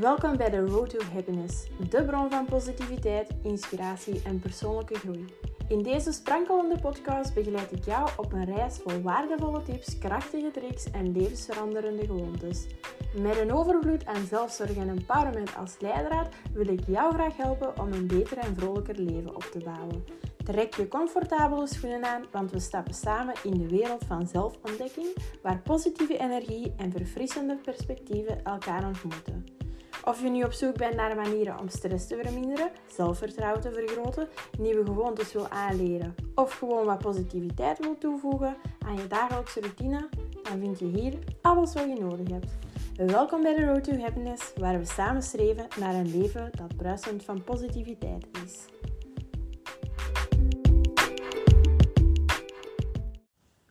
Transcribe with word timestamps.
Welkom 0.00 0.36
bij 0.36 0.50
de 0.50 0.66
Road 0.66 0.90
to 0.90 0.98
Happiness, 1.12 1.66
de 1.90 2.04
bron 2.04 2.30
van 2.30 2.44
positiviteit, 2.44 3.30
inspiratie 3.42 4.22
en 4.24 4.38
persoonlijke 4.38 4.94
groei. 4.94 5.24
In 5.68 5.82
deze 5.82 6.12
sprankelende 6.12 6.80
podcast 6.80 7.34
begeleid 7.34 7.72
ik 7.72 7.84
jou 7.84 8.08
op 8.16 8.32
een 8.32 8.44
reis 8.44 8.78
vol 8.84 9.00
waardevolle 9.00 9.62
tips, 9.62 9.98
krachtige 9.98 10.50
tricks 10.50 10.90
en 10.90 11.12
levensveranderende 11.12 12.06
gewoontes. 12.06 12.66
Met 13.22 13.38
een 13.38 13.52
overvloed 13.52 14.06
aan 14.06 14.26
zelfzorg 14.28 14.76
en 14.76 14.88
empowerment 14.88 15.56
als 15.56 15.76
leidraad 15.80 16.28
wil 16.52 16.68
ik 16.68 16.80
jou 16.86 17.14
graag 17.14 17.36
helpen 17.36 17.80
om 17.80 17.92
een 17.92 18.06
beter 18.06 18.38
en 18.38 18.56
vrolijker 18.56 19.00
leven 19.00 19.34
op 19.34 19.44
te 19.44 19.58
bouwen. 19.64 20.04
Trek 20.44 20.74
je 20.74 20.88
comfortabele 20.88 21.66
schoenen 21.66 22.04
aan, 22.04 22.24
want 22.32 22.50
we 22.50 22.58
stappen 22.58 22.94
samen 22.94 23.34
in 23.42 23.58
de 23.58 23.68
wereld 23.68 24.04
van 24.04 24.26
zelfontdekking, 24.26 25.16
waar 25.42 25.58
positieve 25.58 26.18
energie 26.18 26.72
en 26.76 26.92
verfrissende 26.92 27.56
perspectieven 27.56 28.44
elkaar 28.44 28.86
ontmoeten. 28.86 29.55
Of 30.08 30.22
je 30.22 30.28
nu 30.28 30.42
op 30.42 30.52
zoek 30.52 30.76
bent 30.76 30.94
naar 30.94 31.16
manieren 31.16 31.58
om 31.58 31.68
stress 31.68 32.06
te 32.06 32.16
verminderen, 32.22 32.70
zelfvertrouwen 32.86 33.60
te 33.60 33.72
vergroten, 33.72 34.28
nieuwe 34.58 34.84
gewoontes 34.84 35.32
wil 35.32 35.48
aanleren 35.48 36.14
of 36.34 36.52
gewoon 36.52 36.84
wat 36.84 36.98
positiviteit 36.98 37.78
wil 37.78 37.98
toevoegen 37.98 38.56
aan 38.86 38.96
je 38.96 39.06
dagelijkse 39.06 39.60
routine, 39.60 40.08
dan 40.42 40.58
vind 40.58 40.78
je 40.78 40.84
hier 40.84 41.18
alles 41.42 41.72
wat 41.72 41.84
je 41.84 42.00
nodig 42.00 42.28
hebt. 42.28 42.52
Welkom 43.12 43.42
bij 43.42 43.54
de 43.54 43.64
Road 43.64 43.84
to 43.84 43.98
Happiness, 43.98 44.52
waar 44.56 44.78
we 44.78 44.84
samen 44.84 45.22
streven 45.22 45.66
naar 45.78 45.94
een 45.94 46.18
leven 46.18 46.50
dat 46.56 46.76
bruisend 46.76 47.24
van 47.24 47.44
positiviteit 47.44 48.26
is. 48.44 48.64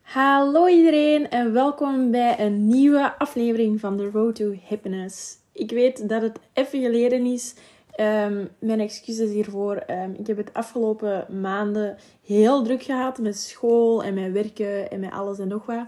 Hallo 0.02 0.66
iedereen 0.68 1.30
en 1.30 1.52
welkom 1.52 2.10
bij 2.10 2.40
een 2.40 2.66
nieuwe 2.66 3.18
aflevering 3.18 3.80
van 3.80 3.96
de 3.96 4.10
Road 4.10 4.34
to 4.34 4.54
Happiness. 4.68 5.44
Ik 5.56 5.70
weet 5.70 6.08
dat 6.08 6.22
het 6.22 6.38
even 6.52 6.82
geleden 6.82 7.26
is. 7.26 7.54
Ehm, 7.90 8.44
mijn 8.58 8.80
excuses 8.80 9.30
hiervoor. 9.30 9.82
Um, 9.90 10.14
ik 10.18 10.26
heb 10.26 10.36
het 10.36 10.52
afgelopen 10.52 11.40
maanden 11.40 11.96
heel 12.24 12.62
druk 12.62 12.82
gehad 12.82 13.18
met 13.18 13.36
school 13.36 14.04
en 14.04 14.14
met 14.14 14.32
werken 14.32 14.90
en 14.90 15.00
met 15.00 15.10
alles 15.10 15.38
en 15.38 15.48
nog 15.48 15.66
wat. 15.66 15.86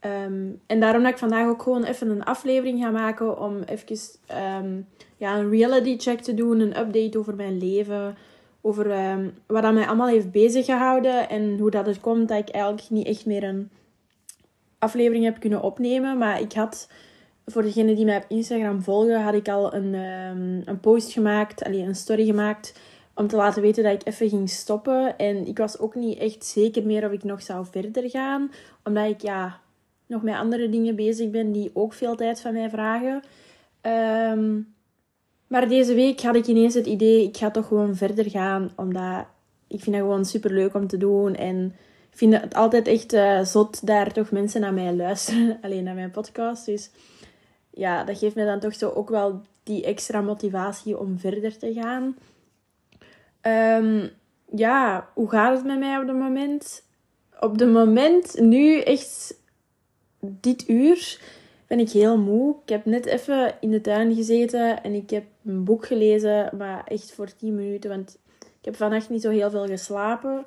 Ehm, 0.00 0.50
en 0.66 0.80
daarom 0.80 1.02
dat 1.02 1.12
ik 1.12 1.18
vandaag 1.18 1.48
ook 1.48 1.62
gewoon 1.62 1.84
even 1.84 2.10
een 2.10 2.24
aflevering 2.24 2.82
ga 2.82 2.90
maken 2.90 3.38
om 3.40 3.62
even 3.62 4.86
ja, 5.16 5.38
een 5.38 5.50
reality 5.50 5.98
check 5.98 6.20
te 6.20 6.34
doen, 6.34 6.60
een 6.60 6.78
update 6.78 7.18
over 7.18 7.34
mijn 7.34 7.58
leven, 7.58 8.16
over 8.60 8.86
wat 9.46 9.62
dat 9.62 9.74
mij 9.74 9.86
allemaal 9.86 10.08
heeft 10.08 10.30
bezig 10.30 10.64
gehouden 10.64 11.28
en 11.28 11.58
hoe 11.58 11.70
dat 11.70 11.86
het 11.86 12.00
komt 12.00 12.28
dat 12.28 12.38
ik 12.38 12.48
eigenlijk 12.48 12.90
niet 12.90 13.06
echt 13.06 13.26
meer 13.26 13.44
een 13.44 13.70
aflevering 14.78 15.24
heb 15.24 15.40
kunnen 15.40 15.62
opnemen. 15.62 16.18
Maar 16.18 16.40
ik 16.40 16.52
had 16.52 16.88
voor 17.46 17.62
degenen 17.62 17.96
die 17.96 18.04
mij 18.04 18.16
op 18.16 18.24
Instagram 18.28 18.82
volgen, 18.82 19.22
had 19.22 19.34
ik 19.34 19.48
al 19.48 19.74
een, 19.74 19.94
um, 19.94 20.62
een 20.64 20.80
post 20.80 21.12
gemaakt, 21.12 21.64
allee, 21.64 21.82
een 21.82 21.94
story 21.94 22.24
gemaakt, 22.24 22.74
om 23.14 23.26
te 23.26 23.36
laten 23.36 23.62
weten 23.62 23.84
dat 23.84 23.92
ik 23.92 24.06
even 24.06 24.28
ging 24.28 24.50
stoppen. 24.50 25.18
En 25.18 25.46
ik 25.46 25.58
was 25.58 25.78
ook 25.78 25.94
niet 25.94 26.18
echt 26.18 26.44
zeker 26.44 26.86
meer 26.86 27.06
of 27.06 27.12
ik 27.12 27.24
nog 27.24 27.42
zou 27.42 27.66
verder 27.70 28.10
gaan, 28.10 28.50
omdat 28.84 29.08
ik 29.08 29.20
ja, 29.20 29.60
nog 30.06 30.22
met 30.22 30.34
andere 30.34 30.68
dingen 30.68 30.96
bezig 30.96 31.30
ben 31.30 31.52
die 31.52 31.70
ook 31.72 31.92
veel 31.92 32.16
tijd 32.16 32.40
van 32.40 32.52
mij 32.52 32.70
vragen. 32.70 33.22
Ehm, 33.80 34.60
maar 35.46 35.68
deze 35.68 35.94
week 35.94 36.20
had 36.20 36.34
ik 36.34 36.46
ineens 36.46 36.74
het 36.74 36.86
idee, 36.86 37.24
ik 37.24 37.36
ga 37.36 37.50
toch 37.50 37.66
gewoon 37.66 37.96
verder 37.96 38.30
gaan, 38.30 38.70
omdat 38.76 39.26
ik 39.68 39.80
vind 39.80 39.96
dat 39.96 40.04
gewoon 40.04 40.24
super 40.24 40.50
leuk 40.50 40.74
om 40.74 40.86
te 40.86 40.96
doen. 40.96 41.34
En 41.34 41.74
ik 42.10 42.18
vind 42.18 42.40
het 42.40 42.54
altijd 42.54 42.86
echt 42.86 43.12
uh, 43.12 43.44
zot 43.44 43.86
daar 43.86 44.12
toch 44.12 44.30
mensen 44.30 44.60
naar 44.60 44.74
mij 44.74 44.94
luisteren, 44.94 45.58
alleen 45.62 45.84
naar 45.84 45.94
mijn 45.94 46.10
podcast. 46.10 46.66
Dus 46.66 46.90
ja, 47.74 48.04
dat 48.04 48.18
geeft 48.18 48.34
me 48.34 48.44
dan 48.44 48.60
toch 48.60 48.74
zo 48.74 48.90
ook 48.90 49.08
wel 49.08 49.40
die 49.62 49.84
extra 49.84 50.20
motivatie 50.20 50.98
om 50.98 51.18
verder 51.18 51.58
te 51.58 51.72
gaan. 51.72 52.16
Um, 53.82 54.10
ja, 54.54 55.08
hoe 55.14 55.30
gaat 55.30 55.56
het 55.56 55.66
met 55.66 55.78
mij 55.78 55.98
op 55.98 56.06
het 56.06 56.16
moment? 56.16 56.82
Op 57.40 57.58
het 57.58 57.72
moment, 57.72 58.40
nu 58.40 58.80
echt 58.80 59.40
dit 60.20 60.68
uur, 60.68 61.20
ben 61.66 61.78
ik 61.78 61.90
heel 61.90 62.18
moe. 62.18 62.56
Ik 62.62 62.68
heb 62.68 62.84
net 62.84 63.06
even 63.06 63.54
in 63.60 63.70
de 63.70 63.80
tuin 63.80 64.14
gezeten 64.14 64.82
en 64.82 64.94
ik 64.94 65.10
heb 65.10 65.24
een 65.44 65.64
boek 65.64 65.86
gelezen, 65.86 66.56
maar 66.56 66.86
echt 66.86 67.12
voor 67.12 67.36
10 67.36 67.54
minuten, 67.54 67.90
want 67.90 68.18
ik 68.38 68.64
heb 68.64 68.76
vannacht 68.76 69.10
niet 69.10 69.22
zo 69.22 69.30
heel 69.30 69.50
veel 69.50 69.66
geslapen. 69.66 70.44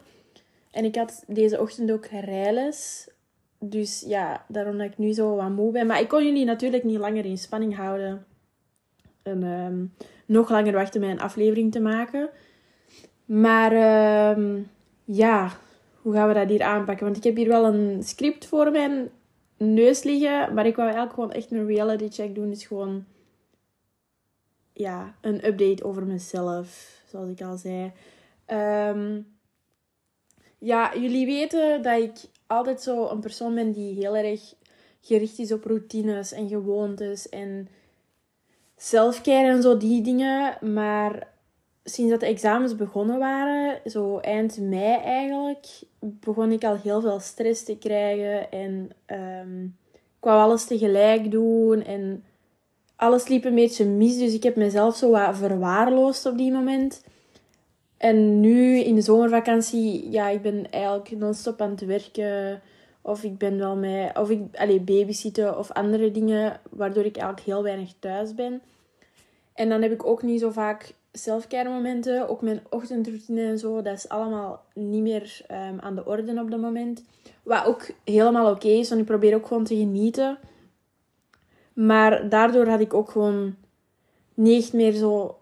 En 0.72 0.86
ik 0.86 0.96
had 0.96 1.24
deze 1.28 1.62
ochtend 1.62 1.92
ook 1.92 2.06
rijles. 2.06 3.08
Dus 3.60 4.04
ja, 4.08 4.46
daarom 4.48 4.78
dat 4.78 4.92
ik 4.92 4.98
nu 4.98 5.14
zo 5.14 5.36
wat 5.36 5.50
moe 5.50 5.72
ben. 5.72 5.88
Maar 5.88 6.00
ik 6.00 6.08
kon 6.08 6.26
jullie 6.26 6.46
natuurlijk 6.46 6.84
niet 6.84 6.98
langer 6.98 7.26
in 7.26 7.38
spanning 7.38 7.76
houden. 7.76 8.26
En 9.24 9.44
ehm, 9.44 9.86
nog 10.26 10.50
langer 10.50 10.74
wachten 10.74 11.02
met 11.02 11.10
een 11.10 11.20
aflevering 11.20 11.72
te 11.72 11.80
maken. 11.80 12.30
Maar 13.26 13.72
ehm, 13.72 14.62
ja, 15.04 15.52
hoe 16.02 16.14
gaan 16.14 16.28
we 16.28 16.34
dat 16.34 16.50
hier 16.50 16.64
aanpakken? 16.64 17.06
Want 17.06 17.18
ik 17.18 17.24
heb 17.24 17.36
hier 17.36 17.48
wel 17.48 17.66
een 17.66 18.04
script 18.04 18.46
voor 18.46 18.72
mijn 18.72 19.10
neus 19.58 20.04
liggen. 20.04 20.54
Maar 20.54 20.66
ik 20.66 20.76
wou 20.76 20.88
eigenlijk 20.88 21.14
gewoon 21.14 21.32
echt 21.32 21.52
een 21.52 21.68
reality 21.68 22.10
check 22.10 22.36
doen. 22.36 22.50
Dus 22.50 22.66
gewoon 22.66 23.06
ja, 24.74 25.16
een 25.22 25.46
update 25.46 25.84
over 25.84 26.06
mezelf. 26.06 27.02
Zoals 27.08 27.30
ik 27.30 27.42
al 27.42 27.58
zei. 27.58 27.92
Ehm, 28.46 29.22
ja, 30.58 30.98
jullie 30.98 31.26
weten 31.26 31.82
dat 31.82 32.02
ik 32.02 32.18
altijd 32.48 32.82
zo 32.82 33.08
een 33.08 33.20
persoon 33.20 33.56
ben 33.56 33.72
die 33.72 33.94
heel 33.94 34.16
erg 34.16 34.54
gericht 35.02 35.40
is 35.40 35.52
op 35.52 35.66
routines 35.66 36.32
en 36.32 36.48
gewoontes 36.48 37.30
en 37.30 37.68
zelfcare 38.76 39.48
en 39.48 39.62
zo 39.62 39.78
die 39.78 40.02
dingen. 40.02 40.58
Maar 40.74 41.34
sinds 41.84 42.12
dat 42.12 42.20
de 42.20 42.26
examens 42.26 42.76
begonnen 42.76 43.20
waren, 43.20 43.92
zo 43.92 44.18
eind 44.18 44.60
mei 44.60 45.02
eigenlijk, 45.02 45.68
begon 46.00 46.52
ik 46.52 46.64
al 46.64 46.78
heel 46.84 47.02
veel 47.02 47.20
stress 47.20 47.64
te 47.64 47.78
krijgen. 47.78 48.52
En 48.52 48.90
um, 49.46 49.78
ik 49.94 50.24
wou 50.32 50.40
alles 50.40 50.66
tegelijk 50.66 51.32
doen 51.32 51.84
en 51.84 52.24
alles 52.96 53.28
liep 53.28 53.46
een 53.46 53.56
beetje 53.56 53.86
mis. 53.86 54.18
Dus 54.18 54.34
ik 54.34 54.44
heb 54.44 54.56
mezelf 54.56 54.96
zo 54.96 55.10
wat 55.10 55.38
verwaarloosd 55.38 56.26
op 56.26 56.38
die 56.38 56.52
moment. 56.52 57.04
En 57.98 58.40
nu 58.40 58.78
in 58.78 58.96
de 58.96 59.02
zomervakantie, 59.02 60.10
ja, 60.12 60.30
ik 60.30 60.42
ben 60.42 60.72
eigenlijk 60.72 61.12
non-stop 61.12 61.62
aan 61.62 61.70
het 61.70 61.86
werken. 61.86 62.62
Of 63.02 63.24
ik 63.24 63.38
ben 63.38 63.58
wel 63.58 63.76
met, 63.76 64.18
of 64.18 64.30
ik, 64.30 64.42
allez, 64.54 64.84
babysitten 64.84 65.58
of 65.58 65.72
andere 65.72 66.12
dingen, 66.12 66.60
waardoor 66.70 67.06
ik 67.06 67.18
eigenlijk 67.18 67.48
heel 67.48 67.64
weinig 67.64 67.94
thuis 68.00 68.36
ben. 68.36 68.62
En 69.54 69.70
dan 69.70 69.82
heb 69.82 69.92
ik 69.92 70.06
ook 70.06 70.24
niet 70.24 70.40
zo 70.40 70.50
vaak 70.50 70.94
selfcare 71.12 71.70
momenten. 71.70 72.30
Ook 72.30 72.42
mijn 72.42 72.62
ochtendroutine 72.70 73.42
en 73.42 73.60
zo, 73.60 73.82
dat 73.82 73.98
is 73.98 74.10
allemaal 74.10 74.66
niet 74.74 75.02
meer 75.02 75.42
um, 75.52 75.80
aan 75.80 75.96
de 75.96 76.06
orde 76.06 76.42
op 76.42 76.52
dat 76.52 76.60
moment. 76.60 77.04
Wat 77.44 77.66
ook 77.66 77.90
helemaal 78.04 78.52
oké 78.52 78.68
is, 78.68 78.90
want 78.90 79.02
ik 79.02 79.08
probeer 79.08 79.36
ook 79.36 79.48
gewoon 79.48 79.64
te 79.64 79.76
genieten. 79.76 80.38
Maar 81.74 82.30
daardoor 82.30 82.68
had 82.68 82.80
ik 82.80 82.94
ook 82.94 83.10
gewoon 83.10 83.56
niet 84.34 84.74
meer 84.74 84.92
zo 84.94 85.38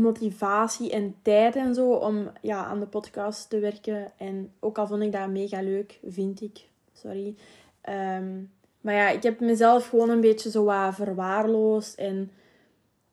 motivatie 0.00 0.90
en 0.90 1.14
tijd 1.22 1.56
en 1.56 1.74
zo 1.74 1.90
om 1.90 2.30
ja, 2.40 2.64
aan 2.64 2.80
de 2.80 2.86
podcast 2.86 3.50
te 3.50 3.58
werken. 3.58 4.12
En 4.16 4.52
ook 4.60 4.78
al 4.78 4.86
vond 4.86 5.02
ik 5.02 5.12
dat 5.12 5.28
mega 5.28 5.62
leuk, 5.62 5.98
vind 6.06 6.40
ik. 6.40 6.68
Sorry. 6.92 7.34
Ehm, 7.80 8.42
maar 8.80 8.94
ja, 8.94 9.08
ik 9.08 9.22
heb 9.22 9.40
mezelf 9.40 9.88
gewoon 9.88 10.10
een 10.10 10.20
beetje 10.20 10.50
zo 10.50 10.64
wat 10.64 10.94
verwaarloosd. 10.94 11.94
En 11.94 12.30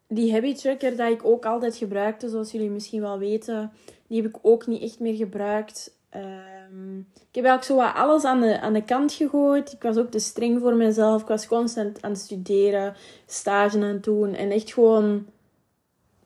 die 0.07 0.33
habit 0.33 0.61
tracker 0.61 0.95
dat 0.95 1.11
ik 1.11 1.25
ook 1.25 1.45
altijd 1.45 1.75
gebruikte, 1.75 2.29
zoals 2.29 2.51
jullie 2.51 2.69
misschien 2.69 3.01
wel 3.01 3.17
weten, 3.17 3.71
die 4.07 4.21
heb 4.21 4.35
ik 4.35 4.39
ook 4.41 4.67
niet 4.67 4.81
echt 4.81 4.99
meer 4.99 5.15
gebruikt. 5.15 5.95
Um, 6.15 7.07
ik 7.13 7.35
heb 7.35 7.45
eigenlijk 7.45 7.63
zo 7.63 7.75
wat 7.75 7.93
alles 7.95 8.23
aan 8.23 8.41
de, 8.41 8.59
aan 8.59 8.73
de 8.73 8.83
kant 8.83 9.13
gegooid. 9.13 9.71
Ik 9.71 9.81
was 9.81 9.97
ook 9.97 10.11
te 10.11 10.19
streng 10.19 10.59
voor 10.59 10.75
mezelf. 10.75 11.21
Ik 11.21 11.27
was 11.27 11.47
constant 11.47 12.01
aan 12.01 12.11
het 12.11 12.19
studeren, 12.19 12.95
stage 13.25 13.77
aan 13.77 13.83
het 13.83 14.03
doen. 14.03 14.33
En 14.33 14.51
echt 14.51 14.73
gewoon 14.73 15.25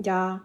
ja, 0.06 0.44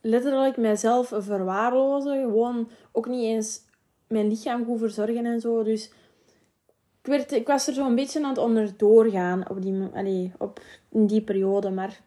letterlijk 0.00 0.56
mijzelf 0.56 1.12
verwaarlozen. 1.16 2.22
Gewoon 2.22 2.70
ook 2.92 3.08
niet 3.08 3.24
eens 3.24 3.62
mijn 4.08 4.28
lichaam 4.28 4.64
goed 4.64 4.78
verzorgen 4.78 5.26
en 5.26 5.40
zo. 5.40 5.62
Dus 5.62 5.86
ik, 7.02 7.06
werd, 7.06 7.32
ik 7.32 7.46
was 7.46 7.66
er 7.66 7.74
zo 7.74 7.86
een 7.86 7.94
beetje 7.94 8.22
aan 8.22 8.28
het 8.28 8.38
onderdoor 8.38 9.10
gaan 9.10 9.48
op 9.50 9.62
die, 9.62 9.82
allee, 9.94 10.32
op, 10.38 10.60
in 10.88 11.06
die 11.06 11.22
periode. 11.22 11.70
Maar 11.70 12.00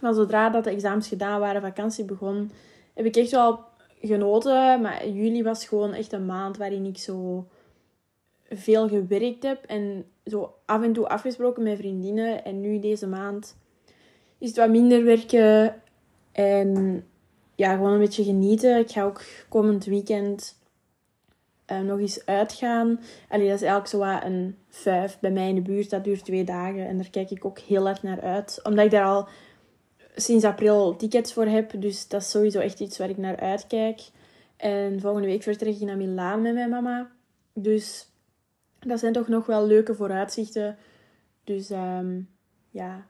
van 0.00 0.14
zodra 0.14 0.50
dat 0.50 0.64
de 0.64 0.70
examens 0.70 1.08
gedaan 1.08 1.40
waren, 1.40 1.62
vakantie 1.62 2.04
begon, 2.04 2.50
heb 2.94 3.04
ik 3.06 3.16
echt 3.16 3.30
wel 3.30 3.60
genoten. 4.00 4.80
Maar 4.80 5.08
juli 5.08 5.42
was 5.42 5.66
gewoon 5.66 5.92
echt 5.92 6.12
een 6.12 6.26
maand 6.26 6.56
waarin 6.56 6.84
ik 6.84 6.98
zo 6.98 7.48
veel 8.48 8.88
gewerkt 8.88 9.42
heb. 9.42 9.64
En 9.64 10.04
zo 10.24 10.54
af 10.64 10.82
en 10.82 10.92
toe 10.92 11.08
afgesproken 11.08 11.62
met 11.62 11.78
vriendinnen. 11.78 12.44
En 12.44 12.60
nu 12.60 12.78
deze 12.78 13.06
maand 13.06 13.56
is 14.44 14.50
het 14.50 14.58
wat 14.58 14.70
minder 14.70 15.04
werken. 15.04 15.82
En 16.32 17.04
ja, 17.54 17.74
gewoon 17.74 17.92
een 17.92 17.98
beetje 17.98 18.24
genieten. 18.24 18.78
Ik 18.78 18.90
ga 18.90 19.04
ook 19.04 19.22
komend 19.48 19.84
weekend 19.84 20.58
uh, 21.72 21.80
nog 21.80 21.98
eens 21.98 22.26
uitgaan. 22.26 23.00
Allee, 23.28 23.48
dat 23.48 23.60
is 23.60 23.62
eigenlijk 23.62 23.86
zo 23.86 23.98
wat 23.98 24.24
een 24.24 24.56
vijf 24.68 25.18
bij 25.20 25.30
mij 25.30 25.48
in 25.48 25.54
de 25.54 25.60
buurt. 25.60 25.90
Dat 25.90 26.04
duurt 26.04 26.24
twee 26.24 26.44
dagen. 26.44 26.86
En 26.86 26.96
daar 26.96 27.10
kijk 27.10 27.30
ik 27.30 27.44
ook 27.44 27.58
heel 27.58 27.88
erg 27.88 28.02
naar 28.02 28.20
uit. 28.20 28.60
Omdat 28.62 28.84
ik 28.84 28.90
daar 28.90 29.04
al 29.04 29.28
sinds 30.16 30.44
april 30.44 30.96
tickets 30.96 31.32
voor 31.32 31.46
heb. 31.46 31.80
Dus 31.80 32.08
dat 32.08 32.22
is 32.22 32.30
sowieso 32.30 32.60
echt 32.60 32.80
iets 32.80 32.98
waar 32.98 33.10
ik 33.10 33.18
naar 33.18 33.40
uitkijk. 33.40 34.00
En 34.56 35.00
volgende 35.00 35.28
week 35.28 35.42
vertrek 35.42 35.74
ik 35.74 35.80
naar 35.80 35.96
Milaan 35.96 36.42
met 36.42 36.54
mijn 36.54 36.70
mama. 36.70 37.10
Dus 37.52 38.08
dat 38.80 38.98
zijn 38.98 39.12
toch 39.12 39.28
nog 39.28 39.46
wel 39.46 39.66
leuke 39.66 39.94
vooruitzichten. 39.94 40.76
Dus 41.44 41.70
um, 41.70 42.28
ja. 42.70 43.06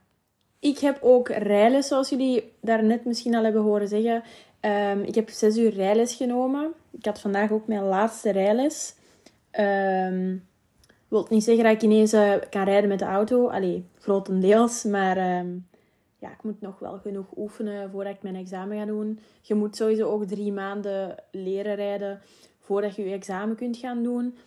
Ik 0.59 0.79
heb 0.79 0.97
ook 1.01 1.29
rijles, 1.29 1.87
zoals 1.87 2.09
jullie 2.09 2.53
daarnet 2.61 3.05
misschien 3.05 3.35
al 3.35 3.43
hebben 3.43 3.61
horen 3.61 3.87
zeggen. 3.87 4.23
Um, 4.61 5.03
ik 5.03 5.15
heb 5.15 5.29
zes 5.29 5.57
uur 5.57 5.73
rijles 5.73 6.15
genomen. 6.15 6.73
Ik 6.91 7.05
had 7.05 7.19
vandaag 7.19 7.51
ook 7.51 7.67
mijn 7.67 7.83
laatste 7.83 8.31
rijles. 8.31 8.95
Um, 9.59 10.47
wil 11.07 11.25
niet 11.29 11.43
zeggen 11.43 11.63
dat 11.63 11.73
ik 11.73 11.81
ineens 11.81 12.13
uh, 12.13 12.33
kan 12.49 12.63
rijden 12.63 12.89
met 12.89 12.99
de 12.99 13.05
auto. 13.05 13.47
Allee, 13.47 13.85
grotendeels. 13.99 14.83
Maar 14.83 15.39
um, 15.39 15.67
ja, 16.19 16.31
ik 16.31 16.43
moet 16.43 16.61
nog 16.61 16.79
wel 16.79 16.97
genoeg 16.97 17.27
oefenen 17.37 17.91
voordat 17.91 18.13
ik 18.13 18.21
mijn 18.21 18.35
examen 18.35 18.77
ga 18.77 18.85
doen. 18.85 19.19
Je 19.41 19.55
moet 19.55 19.75
sowieso 19.75 20.09
ook 20.09 20.25
drie 20.25 20.51
maanden 20.51 21.15
leren 21.31 21.75
rijden 21.75 22.21
voordat 22.59 22.95
je 22.95 23.03
je 23.03 23.13
examen 23.13 23.55
kunt 23.55 23.77
gaan 23.77 24.03
doen. 24.03 24.37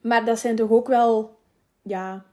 Maar 0.00 0.24
dat 0.24 0.38
zijn 0.38 0.56
toch 0.56 0.70
ook 0.70 0.88
wel 0.88 1.36
ja, 1.82 2.24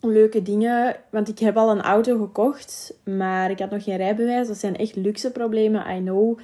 leuke 0.00 0.42
dingen. 0.42 0.96
Want 1.10 1.28
ik 1.28 1.38
heb 1.38 1.56
al 1.56 1.70
een 1.70 1.82
auto 1.82 2.18
gekocht, 2.18 2.94
maar 3.04 3.50
ik 3.50 3.58
had 3.58 3.70
nog 3.70 3.84
geen 3.84 3.96
rijbewijs. 3.96 4.48
Dat 4.48 4.56
zijn 4.56 4.76
echt 4.76 4.96
luxe 4.96 5.32
problemen, 5.32 5.96
I 5.96 6.00
know. 6.00 6.38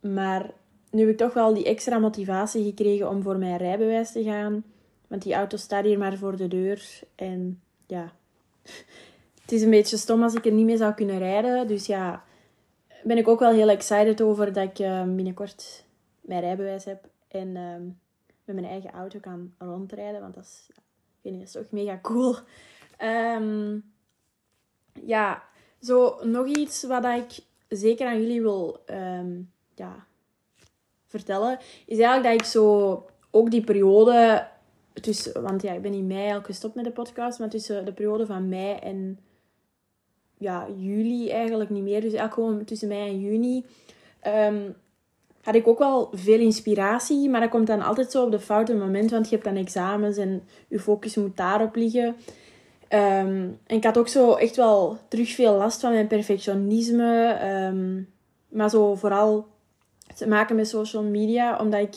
Maar 0.00 0.50
nu 0.90 1.00
heb 1.00 1.08
ik 1.08 1.16
toch 1.16 1.34
wel 1.34 1.54
die 1.54 1.64
extra 1.64 1.98
motivatie 1.98 2.64
gekregen 2.64 3.08
om 3.08 3.22
voor 3.22 3.38
mijn 3.38 3.56
rijbewijs 3.56 4.12
te 4.12 4.22
gaan. 4.22 4.64
Want 5.06 5.22
die 5.22 5.34
auto 5.34 5.56
staat 5.56 5.84
hier 5.84 5.98
maar 5.98 6.16
voor 6.16 6.36
de 6.36 6.48
deur. 6.48 7.00
En 7.14 7.60
ja, 7.86 8.12
het 9.42 9.52
is 9.52 9.62
een 9.62 9.70
beetje 9.70 9.96
stom 9.96 10.22
als 10.22 10.34
ik 10.34 10.46
er 10.46 10.52
niet 10.52 10.66
mee 10.66 10.76
zou 10.76 10.94
kunnen 10.94 11.18
rijden. 11.18 11.66
Dus 11.66 11.86
ja, 11.86 12.24
ben 13.04 13.18
ik 13.18 13.28
ook 13.28 13.40
wel 13.40 13.52
heel 13.52 13.68
excited 13.68 14.20
over 14.20 14.52
dat 14.52 14.64
ik 14.64 14.78
uh, 14.78 15.02
binnenkort 15.02 15.84
mijn 16.20 16.40
rijbewijs 16.40 16.84
heb. 16.84 17.08
En 17.28 17.48
uh, 17.48 17.74
met 18.44 18.54
mijn 18.54 18.66
eigen 18.66 18.90
auto 18.90 19.18
kan 19.18 19.52
rondrijden. 19.58 20.20
Want 20.20 20.34
dat 20.34 20.44
is, 20.44 20.66
dat 21.22 21.32
is 21.32 21.50
toch 21.50 21.70
mega 21.70 21.98
cool. 22.02 22.36
Um, 23.04 23.84
ja, 25.04 25.42
zo 25.80 26.18
nog 26.22 26.46
iets 26.46 26.82
wat 26.82 27.04
ik 27.04 27.38
zeker 27.68 28.06
aan 28.06 28.20
jullie 28.20 28.42
wil 28.42 28.82
um, 28.90 29.50
ja, 29.74 30.06
vertellen, 31.06 31.58
is 31.86 31.98
eigenlijk 31.98 32.22
dat 32.22 32.46
ik 32.46 32.52
zo 32.52 33.06
ook 33.30 33.50
die 33.50 33.64
periode 33.64 34.46
tussen, 34.92 35.42
want 35.42 35.62
ja, 35.62 35.72
ik 35.72 35.82
ben 35.82 35.92
in 35.92 36.06
mei 36.06 36.32
al 36.32 36.42
gestopt 36.42 36.74
met 36.74 36.84
de 36.84 36.90
podcast, 36.90 37.38
maar 37.38 37.48
tussen 37.48 37.84
de 37.84 37.92
periode 37.92 38.26
van 38.26 38.48
mei 38.48 38.78
en 38.78 39.18
ja, 40.38 40.66
juli 40.76 41.30
eigenlijk 41.30 41.70
niet 41.70 41.82
meer. 41.82 42.00
Dus 42.00 42.12
eigenlijk 42.12 42.34
gewoon 42.34 42.64
tussen 42.64 42.88
mei 42.88 43.08
en 43.08 43.20
juni 43.20 43.64
um, 44.26 44.74
had 45.42 45.54
ik 45.54 45.68
ook 45.68 45.78
wel 45.78 46.10
veel 46.12 46.38
inspiratie, 46.38 47.28
maar 47.28 47.40
dat 47.40 47.50
komt 47.50 47.66
dan 47.66 47.82
altijd 47.82 48.10
zo 48.10 48.24
op 48.24 48.30
de 48.30 48.40
foute 48.40 48.74
moment, 48.74 49.10
want 49.10 49.28
je 49.28 49.34
hebt 49.34 49.46
dan 49.46 49.56
examens 49.56 50.16
en 50.16 50.42
je 50.68 50.80
focus 50.80 51.16
moet 51.16 51.36
daarop 51.36 51.74
liggen. 51.74 52.16
Um, 52.94 53.58
en 53.66 53.76
ik 53.76 53.84
had 53.84 53.98
ook 53.98 54.08
zo 54.08 54.34
echt 54.34 54.56
wel 54.56 54.98
terug 55.08 55.30
veel 55.30 55.56
last 55.56 55.80
van 55.80 55.92
mijn 55.92 56.06
perfectionisme. 56.06 57.38
Um, 57.70 58.08
maar 58.48 58.70
zo 58.70 58.94
vooral 58.94 59.46
te 60.14 60.28
maken 60.28 60.56
met 60.56 60.68
social 60.68 61.02
media, 61.02 61.58
omdat 61.58 61.80
ik 61.80 61.94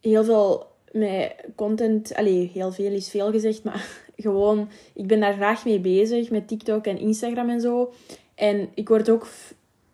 heel 0.00 0.24
veel 0.24 0.66
met 0.92 1.34
content, 1.54 2.14
allee, 2.14 2.50
heel 2.54 2.72
veel 2.72 2.92
is 2.92 3.10
veel 3.10 3.30
gezegd, 3.30 3.64
maar 3.64 3.98
gewoon, 4.16 4.68
ik 4.94 5.06
ben 5.06 5.20
daar 5.20 5.34
graag 5.34 5.64
mee 5.64 5.80
bezig 5.80 6.30
met 6.30 6.48
TikTok 6.48 6.86
en 6.86 6.98
Instagram 6.98 7.48
en 7.48 7.60
zo. 7.60 7.92
En 8.34 8.68
ik 8.74 8.88
word 8.88 9.10
ook 9.10 9.28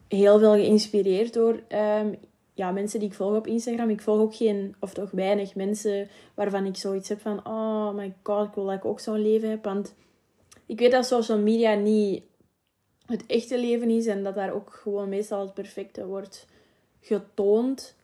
heel 0.08 0.38
veel 0.38 0.52
geïnspireerd 0.52 1.32
door 1.32 1.62
um, 2.00 2.16
ja, 2.56 2.70
mensen 2.70 3.00
die 3.00 3.08
ik 3.08 3.14
volg 3.14 3.36
op 3.36 3.46
Instagram. 3.46 3.90
Ik 3.90 4.00
volg 4.00 4.20
ook 4.20 4.34
geen, 4.34 4.74
of 4.80 4.92
toch 4.92 5.10
weinig 5.10 5.54
mensen 5.54 6.08
waarvan 6.34 6.66
ik 6.66 6.76
zoiets 6.76 7.08
heb 7.08 7.20
van, 7.20 7.46
oh 7.46 7.94
my 7.94 8.14
god, 8.22 8.46
ik 8.46 8.54
wil 8.54 8.64
dat 8.64 8.74
ik 8.74 8.84
ook 8.84 9.00
zo'n 9.00 9.22
leven 9.22 9.50
heb. 9.50 9.64
Want 9.64 9.94
ik 10.66 10.78
weet 10.78 10.90
dat 10.90 11.06
social 11.06 11.38
media 11.38 11.74
niet 11.74 12.22
het 13.06 13.26
echte 13.26 13.58
leven 13.58 13.90
is 13.90 14.06
en 14.06 14.22
dat 14.22 14.34
daar 14.34 14.52
ook 14.52 14.70
gewoon 14.82 15.08
meestal 15.08 15.40
het 15.40 15.54
perfecte 15.54 16.06
wordt 16.06 16.46
getoond. 17.00 17.94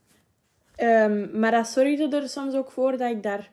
Um, 0.76 1.38
maar 1.38 1.50
dat 1.50 1.68
zorgde 1.68 2.16
er 2.16 2.28
soms 2.28 2.54
ook 2.54 2.70
voor 2.70 2.96
dat 2.96 3.10
ik 3.10 3.22
daar 3.22 3.50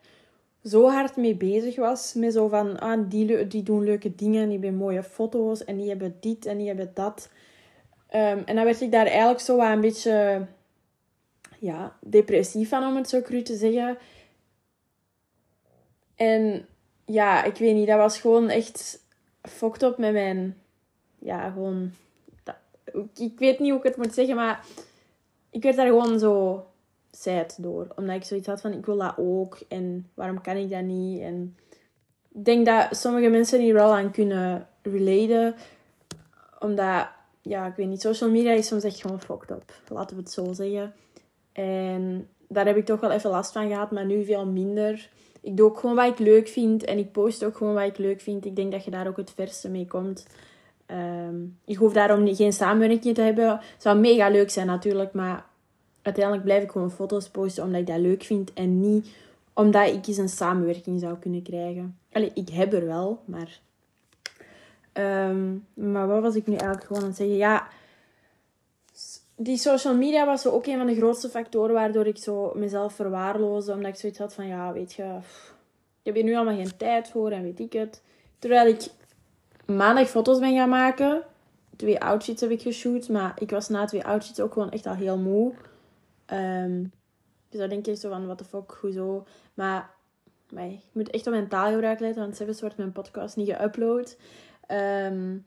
zo 0.64 0.90
hard 0.90 1.16
mee 1.16 1.36
bezig 1.36 1.76
was. 1.76 2.14
Met 2.14 2.34
zo 2.34 2.48
van, 2.48 2.80
ah, 2.80 3.10
die, 3.10 3.48
die 3.48 3.64
doen 3.64 3.84
leuke 3.84 4.16
dingen, 4.16 4.50
die 4.50 4.60
hebben 4.60 4.78
mooie 4.78 5.04
foto's 5.04 5.64
en 5.64 5.78
die 5.78 5.90
hebben 5.90 6.18
dit 6.20 6.46
en 6.46 6.58
die 6.58 6.68
hebben 6.68 6.92
dat. 6.94 7.30
Um, 8.14 8.44
en 8.46 8.56
dan 8.56 8.64
werd 8.64 8.82
ik 8.82 8.92
daar 8.92 9.06
eigenlijk 9.06 9.40
zo 9.40 9.60
een 9.60 9.82
beetje 9.82 10.46
ja, 11.60 11.98
depressief 12.02 12.70
van, 12.70 12.84
om 12.84 12.96
het 12.96 13.10
zo 13.10 13.22
cru 13.22 13.42
te 13.42 13.56
zeggen. 13.56 13.98
En 16.16 16.68
ja, 17.06 17.44
ik 17.44 17.58
weet 17.58 17.76
niet, 17.76 17.88
dat 17.88 17.98
was 17.98 18.20
gewoon 18.20 18.50
echt 18.50 19.00
fucked 19.42 19.84
op 19.84 19.98
met 19.98 20.14
mijn... 20.14 20.58
Ja, 21.20 21.50
gewoon... 21.52 21.92
Ik 23.16 23.40
weet 23.40 23.60
niet 23.60 23.70
hoe 23.70 23.80
ik 23.80 23.86
het 23.86 23.98
moet 23.98 24.14
zeggen, 24.14 24.36
maar 24.36 24.66
ik 25.50 25.64
werd 25.64 25.76
daar 25.76 25.88
gewoon 25.88 26.20
zo 26.20 26.66
sad 27.12 27.58
door. 27.60 27.88
Omdat 27.96 28.16
ik 28.16 28.24
zoiets 28.24 28.48
had 28.48 28.62
van, 28.62 28.74
ik 28.74 28.86
wil 28.86 28.98
dat 28.98 29.14
ook. 29.18 29.60
En 29.68 30.10
waarom 30.14 30.42
kan 30.42 30.58
ik 30.58 30.70
dat 30.70 30.84
niet? 30.84 31.22
En 31.22 31.58
ik 32.32 32.46
denk 32.46 32.66
dat 32.66 32.98
sommige 32.98 33.30
mensen 33.30 33.62
hier 33.62 33.74
wel 33.74 33.96
aan 33.96 34.12
kunnen 34.12 34.68
relaten. 34.82 35.56
Omdat, 36.60 37.08
ja, 37.42 37.68
ik 37.68 37.76
weet 37.76 37.88
niet, 37.88 38.02
social 38.02 38.30
media 38.30 38.52
is 38.52 38.68
soms 38.68 38.84
echt 38.84 39.02
gewoon 39.02 39.22
fucked 39.22 39.52
up. 39.52 39.74
Laten 39.88 40.16
we 40.16 40.22
het 40.22 40.32
zo 40.32 40.54
zeggen. 40.54 40.94
En 41.60 42.28
daar 42.48 42.66
heb 42.66 42.78
ik 42.78 42.86
toch 42.86 43.00
wel 43.00 43.12
even 43.12 43.30
last 43.30 43.52
van 43.52 43.68
gehad, 43.68 43.92
maar 43.92 44.06
nu 44.06 44.26
veel 44.26 44.46
minder. 44.46 45.10
Ik 45.42 45.58
doe 45.58 45.70
ook 45.70 45.80
gewoon 45.80 45.96
wat 45.96 46.08
ik 46.08 46.20
leuk 46.20 46.48
vind 46.48 46.84
en 46.84 46.98
ik 46.98 47.12
post 47.12 47.46
ook 47.46 47.58
gewoon 47.58 47.74
wat 47.74 47.84
ik 47.84 47.98
leuk 47.98 48.22
vind. 48.22 48.46
Ik 48.46 48.56
denk 48.56 48.72
dat 48.72 48.86
je 48.86 48.92
daar 48.92 49.08
ook 49.08 49.18
het 49.18 49.32
verste 49.36 49.70
mee 49.70 49.88
komt. 49.88 50.28
Um, 50.92 51.58
ik 51.66 51.78
hoef 51.78 51.94
daarom 51.94 52.36
geen 52.36 52.54
samenwerking 52.54 53.16
te 53.16 53.22
hebben. 53.22 53.50
Het 53.50 53.62
zou 53.78 54.00
mega 54.00 54.30
leuk 54.30 54.50
zijn 54.50 54.68
natuurlijk, 54.68 55.14
maar 55.14 55.46
uiteindelijk 56.02 56.46
blijf 56.46 56.64
ik 56.64 56.72
gewoon 56.72 56.92
foto's 56.92 57.30
posten 57.30 57.64
omdat 57.64 57.82
ik 57.82 57.88
dat 57.88 58.00
leuk 58.00 58.24
vind 58.24 58.54
en 58.54 58.80
niet 58.80 59.10
omdat 59.54 59.88
ik 59.88 60.08
eens 60.08 60.18
een 60.18 60.30
samenwerking 60.30 61.00
zou 61.00 61.18
kunnen 61.18 61.42
krijgen. 61.42 61.98
Allee, 62.12 62.32
ik 62.34 62.50
heb 62.50 62.74
er 62.74 62.86
wel, 62.86 63.20
maar... 63.26 63.60
Um, 64.94 65.66
maar 65.74 66.08
wat 66.08 66.22
was 66.22 66.36
ik 66.36 66.48
nu 66.48 66.54
eigenlijk 66.54 66.86
gewoon 66.86 67.02
aan 67.02 67.08
het 67.08 67.18
zeggen? 67.18 67.38
Ja, 67.38 67.68
die 69.42 69.58
social 69.58 69.96
media 69.96 70.26
was 70.26 70.48
ook 70.48 70.66
een 70.66 70.78
van 70.78 70.88
de 70.88 70.96
grootste 70.96 71.30
factoren 71.30 71.74
waardoor 71.74 72.08
ik 72.08 72.18
zo 72.18 72.52
mezelf 72.56 72.94
verwaarloosde. 72.94 73.74
Omdat 73.74 73.92
ik 73.92 74.00
zoiets 74.00 74.20
had 74.20 74.34
van, 74.34 74.48
ja, 74.48 74.74
weet 74.74 74.94
je, 74.94 75.04
ik 76.00 76.06
heb 76.06 76.16
hier 76.16 76.24
nu 76.24 76.36
allemaal 76.36 76.56
geen 76.56 76.78
tijd 76.78 77.10
voor 77.10 77.32
en 77.32 77.44
weet 77.44 77.60
ik 77.60 77.74
het. 77.74 78.02
Terwijl 78.40 78.68
ik 78.68 78.88
maandag 79.66 80.10
foto's 80.10 80.40
ben 80.40 80.56
gaan 80.56 80.70
maken. 80.70 81.24
Twee 81.76 82.00
outfits 82.02 82.42
heb 82.42 82.50
ik 82.50 82.62
geshoot, 82.62 83.10
maar 83.10 83.34
ik 83.36 83.50
was 83.50 83.70
na 83.70 83.86
twee 83.86 84.06
outfits 84.06 84.40
ook 84.40 84.54
gewoon 84.54 84.72
echt 84.72 84.86
al 84.86 84.96
heel 84.96 85.18
moe. 85.18 85.54
Um, 86.34 86.92
dus 87.50 87.60
dan 87.60 87.70
denk 87.70 87.86
je 87.86 87.96
zo 87.96 88.10
van, 88.10 88.26
what 88.26 88.38
the 88.38 88.46
fuck, 88.46 88.78
hoezo? 88.82 89.26
Maar, 89.54 89.90
maar 90.50 90.66
ik 90.66 90.82
moet 90.92 91.10
echt 91.10 91.28
op 91.28 91.34
mijn 91.34 91.48
taalgebruik 91.48 92.00
letten, 92.00 92.22
want 92.22 92.36
zelfs 92.36 92.62
wordt 92.62 92.78
mijn 92.78 92.92
podcast 92.92 93.36
niet 93.36 93.56
geüpload. 93.56 94.18
Um, 94.68 95.46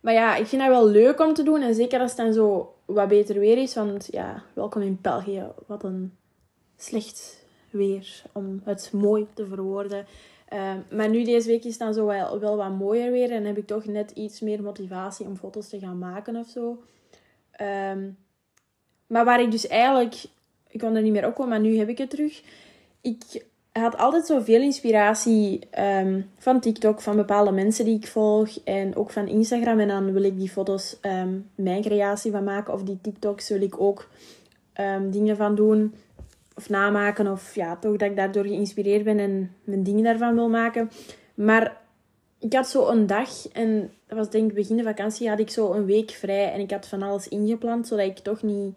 maar 0.00 0.12
ja, 0.12 0.36
ik 0.36 0.46
vind 0.46 0.62
dat 0.62 0.70
wel 0.70 0.88
leuk 0.88 1.20
om 1.20 1.34
te 1.34 1.42
doen. 1.42 1.62
En 1.62 1.74
zeker 1.74 2.00
als 2.00 2.10
het 2.10 2.20
dan 2.20 2.32
zo 2.32 2.74
wat 2.84 3.08
beter 3.08 3.38
weer 3.38 3.58
is. 3.58 3.74
Want 3.74 4.08
ja, 4.10 4.42
welkom 4.52 4.82
in 4.82 4.98
België. 5.00 5.46
Wat 5.66 5.84
een 5.84 6.16
slecht 6.76 7.44
weer 7.70 8.22
om 8.32 8.60
het 8.64 8.90
mooi 8.92 9.26
te 9.34 9.46
verwoorden. 9.46 10.06
Uh, 10.52 10.72
maar 10.90 11.08
nu 11.08 11.24
deze 11.24 11.48
week 11.48 11.64
is 11.64 11.70
het 11.70 11.78
dan 11.78 11.94
zo 11.94 12.06
wel, 12.06 12.38
wel 12.38 12.56
wat 12.56 12.78
mooier 12.78 13.10
weer. 13.10 13.30
En 13.30 13.44
heb 13.44 13.56
ik 13.56 13.66
toch 13.66 13.84
net 13.84 14.10
iets 14.10 14.40
meer 14.40 14.62
motivatie 14.62 15.26
om 15.26 15.36
foto's 15.36 15.68
te 15.68 15.78
gaan 15.78 15.98
maken 15.98 16.36
of 16.36 16.48
zo. 16.48 16.82
Um, 17.92 18.16
maar 19.06 19.24
waar 19.24 19.40
ik 19.40 19.50
dus 19.50 19.66
eigenlijk... 19.66 20.24
Ik 20.68 20.80
kon 20.80 20.96
er 20.96 21.02
niet 21.02 21.12
meer 21.12 21.26
opkomen, 21.26 21.50
maar 21.50 21.60
nu 21.60 21.78
heb 21.78 21.88
ik 21.88 21.98
het 21.98 22.10
terug. 22.10 22.42
Ik 23.00 23.44
had 23.72 23.96
altijd 23.96 24.26
zoveel 24.26 24.60
inspiratie 24.60 25.68
um, 25.78 26.30
van 26.38 26.60
TikTok, 26.60 27.00
van 27.00 27.16
bepaalde 27.16 27.52
mensen 27.52 27.84
die 27.84 27.96
ik 27.96 28.06
volg 28.06 28.58
en 28.64 28.96
ook 28.96 29.10
van 29.10 29.28
Instagram. 29.28 29.78
En 29.78 29.88
dan 29.88 30.12
wil 30.12 30.22
ik 30.22 30.38
die 30.38 30.50
foto's 30.50 30.98
um, 31.02 31.50
mijn 31.54 31.82
creatie 31.82 32.30
van 32.30 32.44
maken 32.44 32.74
of 32.74 32.82
die 32.82 32.98
TikToks 33.00 33.48
wil 33.48 33.62
ik 33.62 33.80
ook 33.80 34.08
um, 34.80 35.10
dingen 35.10 35.36
van 35.36 35.54
doen 35.54 35.94
of 36.56 36.68
namaken. 36.68 37.26
Of 37.32 37.54
ja, 37.54 37.76
toch 37.76 37.96
dat 37.96 38.10
ik 38.10 38.16
daardoor 38.16 38.44
geïnspireerd 38.44 39.04
ben 39.04 39.18
en 39.18 39.54
mijn 39.64 39.82
dingen 39.82 40.04
daarvan 40.04 40.34
wil 40.34 40.48
maken. 40.48 40.90
Maar 41.34 41.80
ik 42.38 42.52
had 42.52 42.68
zo 42.68 42.88
een 42.88 43.06
dag 43.06 43.48
en 43.48 43.92
dat 44.06 44.18
was 44.18 44.30
denk 44.30 44.48
ik 44.48 44.54
begin 44.54 44.76
de 44.76 44.82
vakantie, 44.82 45.28
had 45.28 45.38
ik 45.38 45.50
zo 45.50 45.72
een 45.72 45.84
week 45.84 46.10
vrij 46.10 46.52
en 46.52 46.60
ik 46.60 46.70
had 46.70 46.88
van 46.88 47.02
alles 47.02 47.28
ingepland 47.28 47.86
zodat 47.86 48.06
ik 48.06 48.18
toch 48.18 48.42
niet 48.42 48.74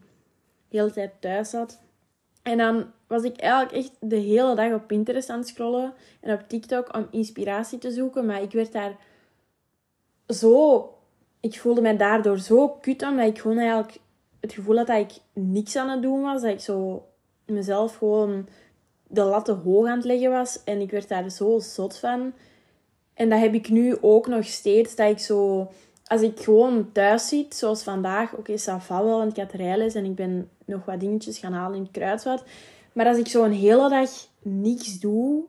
de 0.70 0.78
hele 0.78 0.92
tijd 0.92 1.12
thuis 1.20 1.50
zat. 1.50 1.82
En 2.44 2.58
dan 2.58 2.92
was 3.08 3.24
ik 3.24 3.38
eigenlijk 3.38 3.72
echt 3.72 3.92
de 4.00 4.16
hele 4.16 4.56
dag 4.56 4.74
op 4.74 4.88
Pinterest 4.88 5.30
aan 5.30 5.40
het 5.40 5.48
scrollen 5.48 5.94
en 6.22 6.34
op 6.34 6.44
TikTok 6.48 6.96
om 6.96 7.08
inspiratie 7.12 7.78
te 7.78 7.92
zoeken. 7.92 8.26
Maar 8.26 8.42
ik 8.42 8.52
werd 8.52 8.72
daar 8.72 8.96
zo... 10.28 10.88
Ik 11.40 11.60
voelde 11.60 11.82
mij 11.82 11.98
daardoor 11.98 12.40
zo 12.40 12.70
kut 12.70 13.04
omdat 13.04 13.28
ik 13.28 13.40
gewoon 13.40 13.58
eigenlijk 13.58 13.98
het 14.40 14.54
gevoel 14.54 14.78
had 14.78 14.88
dat 14.88 14.98
ik 14.98 15.12
niks 15.34 15.76
aan 15.76 15.90
het 15.90 16.02
doen 16.02 16.22
was. 16.22 16.42
Dat 16.42 16.52
ik 16.52 16.60
zo 16.60 17.08
mezelf 17.46 17.96
gewoon 17.96 18.48
de 19.08 19.24
latten 19.24 19.58
hoog 19.58 19.88
aan 19.88 19.98
het 19.98 20.06
leggen 20.06 20.32
was. 20.32 20.64
En 20.64 20.82
ik 20.82 20.92
werd 20.92 21.08
daar 21.08 21.30
zo 21.30 21.60
zot 21.60 21.98
van. 21.98 22.34
En 23.14 23.30
dat 23.30 23.40
heb 23.40 23.54
ik 23.54 23.70
nu 23.70 23.98
ook 24.02 24.28
nog 24.28 24.46
steeds. 24.46 24.96
Dat 24.96 25.10
ik 25.10 25.20
zo... 25.20 25.70
Als 26.06 26.22
ik 26.22 26.40
gewoon 26.40 26.92
thuis 26.92 27.28
zit, 27.28 27.56
zoals 27.56 27.84
vandaag... 27.84 28.32
Oké, 28.32 28.40
okay, 28.40 28.58
ça 28.58 28.88
wel, 28.88 29.18
want 29.18 29.38
ik 29.38 29.44
had 29.44 29.52
rijles 29.52 29.94
en 29.94 30.06
ik 30.06 30.16
ben 30.16 30.50
nog 30.66 30.86
wat 30.86 31.00
dingetjes 31.00 31.38
gaan 31.38 31.54
halen 31.54 31.78
in 31.78 31.84
het 31.84 31.92
kruidvat. 31.92 32.44
Maar 32.94 33.08
als 33.08 33.18
ik 33.18 33.28
zo 33.28 33.44
een 33.44 33.54
hele 33.54 33.90
dag 33.90 34.10
niks 34.42 35.00
doe, 35.00 35.44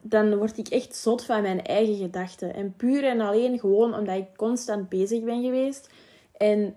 dan 0.00 0.36
word 0.36 0.58
ik 0.58 0.68
echt 0.68 0.96
zot 0.96 1.24
van 1.24 1.42
mijn 1.42 1.64
eigen 1.64 1.96
gedachten. 1.96 2.54
En 2.54 2.74
puur 2.76 3.04
en 3.04 3.20
alleen 3.20 3.58
gewoon 3.58 3.94
omdat 3.94 4.16
ik 4.16 4.36
constant 4.36 4.88
bezig 4.88 5.24
ben 5.24 5.42
geweest. 5.42 5.88
En 6.36 6.74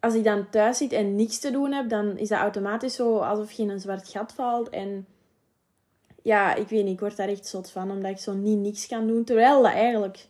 als 0.00 0.14
ik 0.14 0.24
dan 0.24 0.50
thuis 0.50 0.78
zit 0.78 0.92
en 0.92 1.16
niks 1.16 1.38
te 1.38 1.50
doen 1.50 1.72
heb, 1.72 1.88
dan 1.88 2.18
is 2.18 2.28
dat 2.28 2.38
automatisch 2.38 2.94
zo 2.94 3.18
alsof 3.18 3.52
je 3.52 3.62
in 3.62 3.70
een 3.70 3.80
zwart 3.80 4.08
gat 4.08 4.32
valt. 4.32 4.68
En 4.68 5.06
ja, 6.22 6.54
ik 6.54 6.68
weet 6.68 6.84
niet, 6.84 6.92
ik 6.92 7.00
word 7.00 7.16
daar 7.16 7.28
echt 7.28 7.46
zot 7.46 7.70
van, 7.70 7.90
omdat 7.90 8.10
ik 8.10 8.18
zo 8.18 8.32
niet 8.32 8.58
niks 8.58 8.86
kan 8.86 9.06
doen. 9.06 9.24
Terwijl 9.24 9.62
dat 9.62 9.72
eigenlijk 9.72 10.26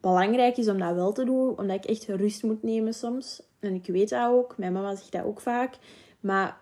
belangrijk 0.00 0.56
is 0.56 0.68
om 0.68 0.78
dat 0.78 0.94
wel 0.94 1.12
te 1.12 1.24
doen, 1.24 1.58
omdat 1.58 1.76
ik 1.76 1.84
echt 1.84 2.06
rust 2.06 2.42
moet 2.42 2.62
nemen 2.62 2.94
soms. 2.94 3.42
En 3.58 3.74
ik 3.74 3.86
weet 3.86 4.08
dat 4.08 4.28
ook, 4.28 4.58
mijn 4.58 4.72
mama 4.72 4.94
zegt 4.94 5.12
dat 5.12 5.24
ook 5.24 5.40
vaak. 5.40 5.78
Maar 6.20 6.60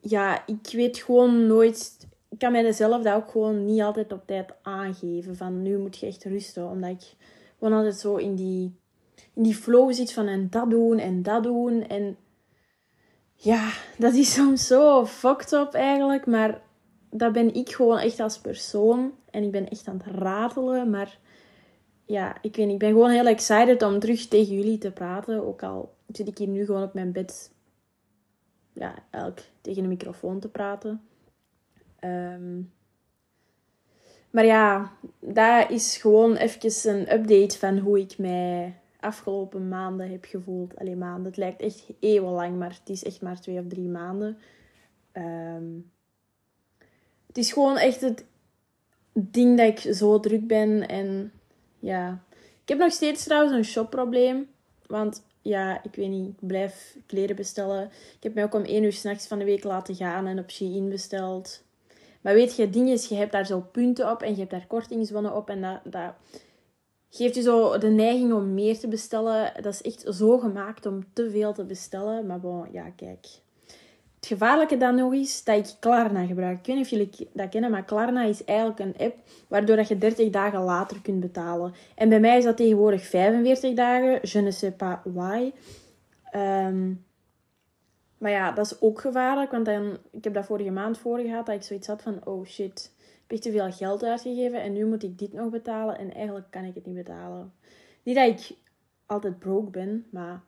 ja, 0.00 0.46
ik 0.46 0.68
weet 0.72 0.98
gewoon 0.98 1.46
nooit. 1.46 2.08
Ik 2.28 2.38
kan 2.38 2.52
mijzelf 2.52 3.02
dat 3.02 3.14
ook 3.14 3.30
gewoon 3.30 3.64
niet 3.64 3.80
altijd 3.80 4.12
op 4.12 4.26
tijd 4.26 4.50
aangeven. 4.62 5.36
Van 5.36 5.62
nu 5.62 5.78
moet 5.78 5.98
je 5.98 6.06
echt 6.06 6.24
rusten. 6.24 6.68
Omdat 6.68 6.90
ik 6.90 7.14
gewoon 7.58 7.74
altijd 7.74 7.96
zo 7.96 8.16
in 8.16 8.34
die, 8.34 8.74
in 9.34 9.42
die 9.42 9.54
flow 9.54 9.92
zit 9.92 10.12
van 10.12 10.26
en 10.26 10.50
dat 10.50 10.70
doen 10.70 10.98
en 10.98 11.22
dat 11.22 11.42
doen. 11.42 11.86
En 11.86 12.16
ja, 13.34 13.70
dat 13.98 14.14
is 14.14 14.34
soms 14.38 14.66
zo 14.66 15.06
fucked 15.06 15.52
up 15.52 15.74
eigenlijk. 15.74 16.26
Maar 16.26 16.62
dat 17.10 17.32
ben 17.32 17.54
ik 17.54 17.70
gewoon 17.70 17.98
echt 17.98 18.20
als 18.20 18.38
persoon. 18.38 19.12
En 19.30 19.42
ik 19.42 19.50
ben 19.50 19.68
echt 19.68 19.88
aan 19.88 20.02
het 20.04 20.14
ratelen. 20.14 20.90
Maar 20.90 21.18
ja, 22.12 22.36
ik 22.42 22.56
weet 22.56 22.66
niet. 22.66 22.74
Ik 22.74 22.78
ben 22.78 22.90
gewoon 22.90 23.10
heel 23.10 23.26
excited 23.26 23.82
om 23.82 23.98
terug 23.98 24.26
tegen 24.26 24.54
jullie 24.54 24.78
te 24.78 24.90
praten. 24.90 25.46
Ook 25.46 25.62
al 25.62 25.94
zit 26.06 26.28
ik 26.28 26.38
hier 26.38 26.48
nu 26.48 26.64
gewoon 26.64 26.82
op 26.82 26.94
mijn 26.94 27.12
bed 27.12 27.50
ja, 28.72 28.94
elk 29.10 29.38
tegen 29.60 29.82
een 29.82 29.88
microfoon 29.88 30.40
te 30.40 30.48
praten. 30.48 31.02
Ehm, 31.98 32.60
maar 34.30 34.44
ja, 34.44 34.92
dat 35.20 35.70
is 35.70 35.96
gewoon 35.96 36.36
even 36.36 36.94
een 36.94 37.12
update 37.12 37.58
van 37.58 37.78
hoe 37.78 38.00
ik 38.00 38.18
mij 38.18 38.74
afgelopen 39.00 39.68
maanden 39.68 40.10
heb 40.10 40.24
gevoeld. 40.24 40.76
Alleen 40.76 40.98
maanden. 40.98 41.24
Het 41.24 41.36
lijkt 41.36 41.60
echt 41.60 41.84
eeuwenlang, 42.00 42.58
maar 42.58 42.78
het 42.78 42.88
is 42.88 43.04
echt 43.04 43.22
maar 43.22 43.40
twee 43.40 43.58
of 43.58 43.66
drie 43.68 43.88
maanden. 43.88 44.38
Ehm, 45.12 45.70
het 47.26 47.38
is 47.38 47.52
gewoon 47.52 47.76
echt 47.76 48.00
het 48.00 48.24
ding 49.12 49.56
dat 49.58 49.66
ik 49.66 49.94
zo 49.94 50.20
druk 50.20 50.46
ben. 50.46 50.88
En 50.88 51.32
ja, 51.82 52.22
ik 52.62 52.68
heb 52.68 52.78
nog 52.78 52.92
steeds 52.92 53.24
trouwens 53.24 53.52
een 53.52 53.64
shopprobleem. 53.64 54.48
Want 54.86 55.22
ja, 55.40 55.82
ik 55.84 55.94
weet 55.94 56.08
niet, 56.08 56.28
ik 56.28 56.48
blijf 56.48 56.96
kleren 57.06 57.36
bestellen. 57.36 57.84
Ik 58.16 58.22
heb 58.22 58.34
mij 58.34 58.44
ook 58.44 58.54
om 58.54 58.64
één 58.64 58.82
uur 58.82 58.92
s'nachts 58.92 59.26
van 59.26 59.38
de 59.38 59.44
week 59.44 59.64
laten 59.64 59.94
gaan 59.94 60.26
en 60.26 60.38
op 60.38 60.50
Shein 60.50 60.88
besteld. 60.88 61.62
Maar 62.20 62.34
weet 62.34 62.56
je, 62.56 62.70
ding 62.70 62.88
is, 62.88 63.08
je 63.08 63.14
hebt 63.14 63.32
daar 63.32 63.46
zo 63.46 63.60
punten 63.72 64.10
op 64.10 64.22
en 64.22 64.30
je 64.30 64.38
hebt 64.38 64.50
daar 64.50 64.66
kortingswonnen 64.66 65.36
op. 65.36 65.48
En 65.48 65.60
dat, 65.60 65.80
dat 65.84 66.14
geeft 67.10 67.34
je 67.34 67.42
zo 67.42 67.78
de 67.78 67.88
neiging 67.88 68.32
om 68.32 68.54
meer 68.54 68.78
te 68.78 68.88
bestellen. 68.88 69.62
Dat 69.62 69.72
is 69.72 69.82
echt 69.82 70.04
zo 70.14 70.38
gemaakt 70.38 70.86
om 70.86 71.04
te 71.12 71.30
veel 71.30 71.52
te 71.52 71.64
bestellen. 71.64 72.26
Maar 72.26 72.40
bon, 72.40 72.68
ja, 72.72 72.90
kijk. 72.90 73.26
Het 74.22 74.30
gevaarlijke 74.30 74.76
dan 74.76 74.94
nog 74.94 75.12
is 75.12 75.44
dat 75.44 75.56
ik 75.56 75.76
Klarna 75.80 76.26
gebruik. 76.26 76.58
Ik 76.58 76.66
weet 76.66 76.76
niet 76.76 76.84
of 76.84 76.90
jullie 76.90 77.30
dat 77.32 77.48
kennen, 77.48 77.70
maar 77.70 77.84
Klarna 77.84 78.22
is 78.22 78.44
eigenlijk 78.44 78.78
een 78.78 78.94
app 78.98 79.16
waardoor 79.48 79.76
dat 79.76 79.88
je 79.88 79.98
30 79.98 80.30
dagen 80.30 80.62
later 80.62 81.00
kunt 81.00 81.20
betalen. 81.20 81.74
En 81.94 82.08
bij 82.08 82.20
mij 82.20 82.38
is 82.38 82.44
dat 82.44 82.56
tegenwoordig 82.56 83.06
45 83.06 83.74
dagen. 83.74 84.18
Je 84.22 84.40
ne 84.40 84.50
sais 84.50 84.74
pas 84.76 84.96
why. 85.04 85.52
Ehm, 86.30 86.92
maar 88.18 88.30
ja, 88.30 88.52
dat 88.52 88.66
is 88.66 88.80
ook 88.80 89.00
gevaarlijk, 89.00 89.50
want 89.50 89.64
dan, 89.64 89.98
ik 90.10 90.24
heb 90.24 90.34
dat 90.34 90.46
vorige 90.46 90.70
maand 90.70 90.98
voor 90.98 91.18
gehad, 91.18 91.46
dat 91.46 91.54
ik 91.54 91.62
zoiets 91.62 91.86
had 91.86 92.02
van, 92.02 92.26
oh 92.26 92.46
shit, 92.46 92.92
ik 92.98 93.30
heb 93.30 93.40
te 93.40 93.50
veel 93.50 93.72
geld 93.72 94.04
uitgegeven 94.04 94.62
en 94.62 94.72
nu 94.72 94.86
moet 94.86 95.02
ik 95.02 95.18
dit 95.18 95.32
nog 95.32 95.50
betalen 95.50 95.98
en 95.98 96.14
eigenlijk 96.14 96.46
kan 96.50 96.64
ik 96.64 96.74
het 96.74 96.86
niet 96.86 96.94
betalen. 96.94 97.52
Niet 98.02 98.16
dat 98.16 98.28
ik 98.28 98.56
altijd 99.06 99.38
broke 99.38 99.70
ben, 99.70 100.06
maar 100.10 100.42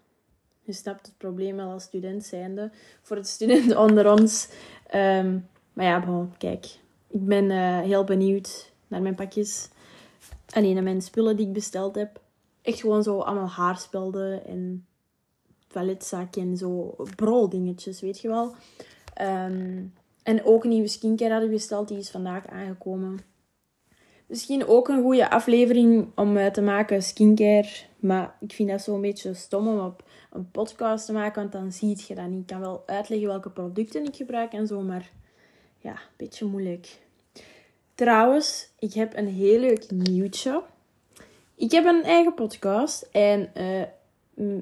je 0.64 0.73
snapt 0.73 1.06
het 1.06 1.16
probleem 1.16 1.56
wel 1.56 1.71
als 1.71 1.83
student 1.83 2.25
zijnde. 2.25 2.71
Voor 3.02 3.16
het 3.16 3.28
student 3.28 3.76
onder 3.87 4.11
ons. 4.12 4.49
Ehm, 4.87 5.38
maar 5.73 5.85
ja, 5.85 6.04
bon, 6.04 6.37
kijk. 6.38 6.64
Ik 7.09 7.26
ben 7.26 7.44
uh, 7.44 7.80
heel 7.80 8.04
benieuwd 8.04 8.73
naar 8.88 9.02
mijn 9.02 9.14
pakjes. 9.14 9.68
Alleen 10.50 10.75
naar 10.75 10.83
mijn 10.83 11.02
spullen 11.02 11.37
die 11.37 11.47
ik 11.47 11.52
besteld 11.52 11.94
heb. 11.94 12.21
Echt 12.62 12.80
gewoon 12.80 13.02
zo 13.02 13.18
allemaal 13.18 13.49
haarspelden 13.49 14.47
en 14.47 14.87
toiletzakje 15.66 16.40
en 16.40 16.56
zo 16.56 16.97
broldingetjes, 17.16 18.00
weet 18.00 18.21
je 18.21 18.28
wel. 18.28 18.54
Um, 19.21 19.92
en 20.23 20.44
ook 20.44 20.64
een 20.64 20.71
nieuwe 20.71 20.88
skincare 20.88 21.33
hadden 21.33 21.50
besteld. 21.50 21.88
Die 21.88 21.99
is 21.99 22.11
vandaag 22.11 22.47
aangekomen. 22.47 23.21
Misschien 24.26 24.66
ook 24.66 24.88
een 24.88 25.02
goede 25.02 25.31
aflevering 25.31 26.09
om 26.14 26.37
uh, 26.37 26.47
te 26.47 26.62
maken, 26.62 27.02
skincare. 27.02 27.69
Maar 27.99 28.37
ik 28.40 28.52
vind 28.52 28.69
dat 28.69 28.83
zo'n 28.83 29.00
beetje 29.00 29.35
stom 29.35 29.69
om 29.69 29.78
op 29.78 30.04
een 30.33 30.50
podcast 30.50 31.07
te 31.07 31.12
maken, 31.12 31.40
want 31.40 31.52
dan 31.52 31.73
zie 31.73 32.04
je 32.07 32.14
dat 32.14 32.26
niet. 32.26 32.40
Ik 32.40 32.47
kan 32.47 32.61
wel 32.61 32.83
uitleggen 32.87 33.28
welke 33.28 33.50
producten 33.50 34.04
ik 34.04 34.16
gebruik 34.16 34.52
en 34.52 34.66
zo, 34.66 34.81
maar 34.81 35.11
ja, 35.78 35.90
een 35.90 36.16
beetje 36.16 36.45
moeilijk. 36.45 36.99
Trouwens, 37.95 38.69
ik 38.78 38.93
heb 38.93 39.16
een 39.16 39.28
heel 39.28 39.59
leuk 39.59 39.90
nieuwtje. 39.90 40.62
Ik 41.54 41.71
heb 41.71 41.85
een 41.85 42.02
eigen 42.02 42.35
podcast 42.35 43.09
en 43.12 43.50
uh, 43.57 43.83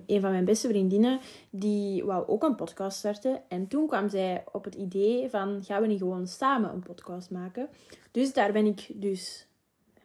een 0.06 0.20
van 0.20 0.30
mijn 0.30 0.44
beste 0.44 0.68
vriendinnen, 0.68 1.20
die 1.50 2.04
wou 2.04 2.28
ook 2.28 2.42
een 2.42 2.54
podcast 2.54 2.98
starten. 2.98 3.42
En 3.48 3.68
toen 3.68 3.86
kwam 3.86 4.08
zij 4.08 4.44
op 4.52 4.64
het 4.64 4.74
idee 4.74 5.28
van, 5.30 5.62
gaan 5.64 5.80
we 5.80 5.86
niet 5.86 5.98
gewoon 5.98 6.26
samen 6.26 6.70
een 6.70 6.82
podcast 6.82 7.30
maken? 7.30 7.68
Dus 8.10 8.32
daar 8.32 8.52
ben 8.52 8.66
ik 8.66 8.86
dus 8.94 9.46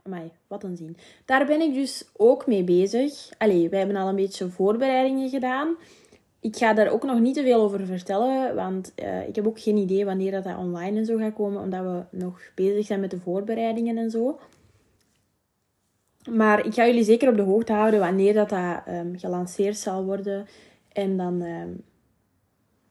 Amai, 0.08 0.32
wat 0.48 0.64
een 0.64 0.78
zin. 0.78 0.98
Daar 1.26 1.46
ben 1.46 1.62
ik 1.62 1.74
dus 1.74 2.06
ook 2.18 2.48
mee 2.48 2.64
bezig. 2.64 3.30
Allee, 3.38 3.70
wij 3.70 3.80
hebben 3.80 3.98
al 3.98 4.08
een 4.08 4.16
beetje 4.16 4.50
voorbereidingen 4.50 5.30
gedaan. 5.30 5.76
Ik 6.40 6.56
ga 6.56 6.74
daar 6.74 6.90
ook 6.90 7.04
nog 7.04 7.20
niet 7.20 7.36
te 7.36 7.44
veel 7.44 7.62
over 7.62 7.86
vertellen, 7.86 8.56
want 8.56 8.94
uh, 8.96 9.28
ik 9.28 9.36
heb 9.36 9.48
ook 9.48 9.60
geen 9.60 9.78
idee 9.78 10.06
wanneer 10.06 10.32
dat, 10.32 10.44
dat 10.44 10.58
online 10.58 10.98
en 10.98 11.06
zo 11.06 11.18
gaat 11.18 11.34
komen, 11.34 11.62
omdat 11.62 11.82
we 11.82 12.18
nog 12.18 12.42
bezig 12.56 12.86
zijn 12.86 13.00
met 13.00 13.12
de 13.12 13.20
voorbereidingen 13.20 13.98
en 13.98 14.10
zo. 14.10 14.40
Maar 16.30 16.66
ik 16.66 16.74
ga 16.74 16.86
jullie 16.86 17.04
zeker 17.04 17.30
op 17.30 17.36
de 17.36 17.42
hoogte 17.42 17.74
houden 17.74 18.00
wanneer 18.00 18.34
dat, 18.34 18.50
dat 18.50 18.82
um, 18.90 19.20
gelanceerd 19.20 19.78
zal 19.78 20.06
worden. 20.06 20.48
En 20.92 21.18
dan, 21.18 21.42
um, 21.42 21.84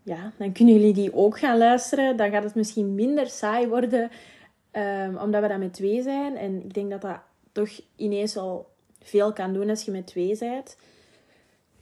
ja, 0.03 0.33
dan 0.39 0.53
kunnen 0.53 0.75
jullie 0.75 0.95
die 0.95 1.15
ook 1.15 1.39
gaan 1.39 1.59
luisteren. 1.59 2.17
Dan 2.17 2.31
gaat 2.31 2.45
het 2.45 2.55
misschien 2.55 2.95
minder 2.95 3.27
saai 3.27 3.69
worden 3.69 4.11
Um, 4.77 5.17
omdat 5.17 5.43
we 5.43 5.49
dan 5.49 5.59
met 5.59 5.73
twee 5.73 6.03
zijn. 6.03 6.37
En 6.37 6.63
ik 6.65 6.75
denk 6.75 6.91
dat 6.91 7.01
dat 7.01 7.19
toch 7.53 7.81
ineens 7.97 8.37
al 8.37 8.69
veel 9.03 9.33
kan 9.33 9.53
doen 9.53 9.71
als 9.71 9.85
je 9.85 9.91
met 9.91 10.07
twee 10.07 10.37
bent. 10.39 10.77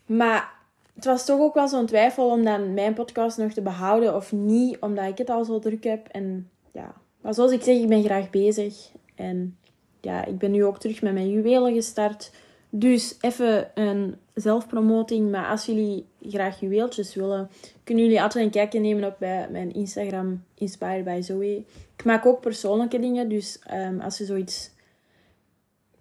Maar 0.07 0.53
het 0.95 1.05
was 1.05 1.25
toch 1.25 1.41
ook 1.41 1.55
wel 1.55 1.69
zo'n 1.69 1.87
twijfel 1.87 2.31
om 2.31 2.45
dan 2.45 2.75
mijn 2.75 2.95
podcast 2.95 3.39
nog 3.39 3.53
te 3.53 3.63
behouden 3.63 4.15
of 4.15 4.33
niet. 4.33 4.79
Omdat 4.81 5.09
ik 5.09 5.19
het 5.19 5.31
al 5.31 5.45
zo 5.45 5.59
druk 5.59 5.85
heb. 5.85 6.09
En 6.09 6.51
ja, 6.73 6.95
maar 7.21 7.35
zoals 7.35 7.53
ik 7.53 7.63
zeg, 7.63 7.77
ik 7.77 7.89
ben 7.89 8.05
graag 8.05 8.31
bezig. 8.31 8.91
En 9.15 9.57
ja, 10.01 10.25
ik 10.25 10.39
ben 10.39 10.51
nu 10.51 10.65
ook 10.65 10.79
terug 10.79 11.03
met 11.03 11.13
mijn 11.13 11.31
juwelen 11.31 11.75
gestart. 11.75 12.31
Dus 12.71 13.17
even 13.21 13.71
een 13.75 14.17
zelfpromoting. 14.35 15.31
Maar 15.31 15.47
als 15.47 15.67
jullie 15.67 16.07
graag 16.23 16.61
juweeltjes 16.61 17.15
willen, 17.15 17.51
kunnen 17.85 18.05
jullie 18.05 18.23
altijd 18.23 18.45
een 18.45 18.51
kijkje 18.51 18.81
nemen 18.81 19.05
op 19.05 19.17
bij 19.19 19.49
mijn 19.51 19.73
Instagram 19.75 20.45
Inspired 20.55 21.05
by 21.05 21.21
Zoe. 21.21 21.65
Ik 21.97 22.05
maak 22.05 22.27
ook 22.27 22.41
persoonlijke 22.41 22.99
dingen. 22.99 23.29
Dus 23.29 23.59
um, 23.73 24.01
als 24.01 24.19
je 24.19 24.25
zoiets 24.25 24.71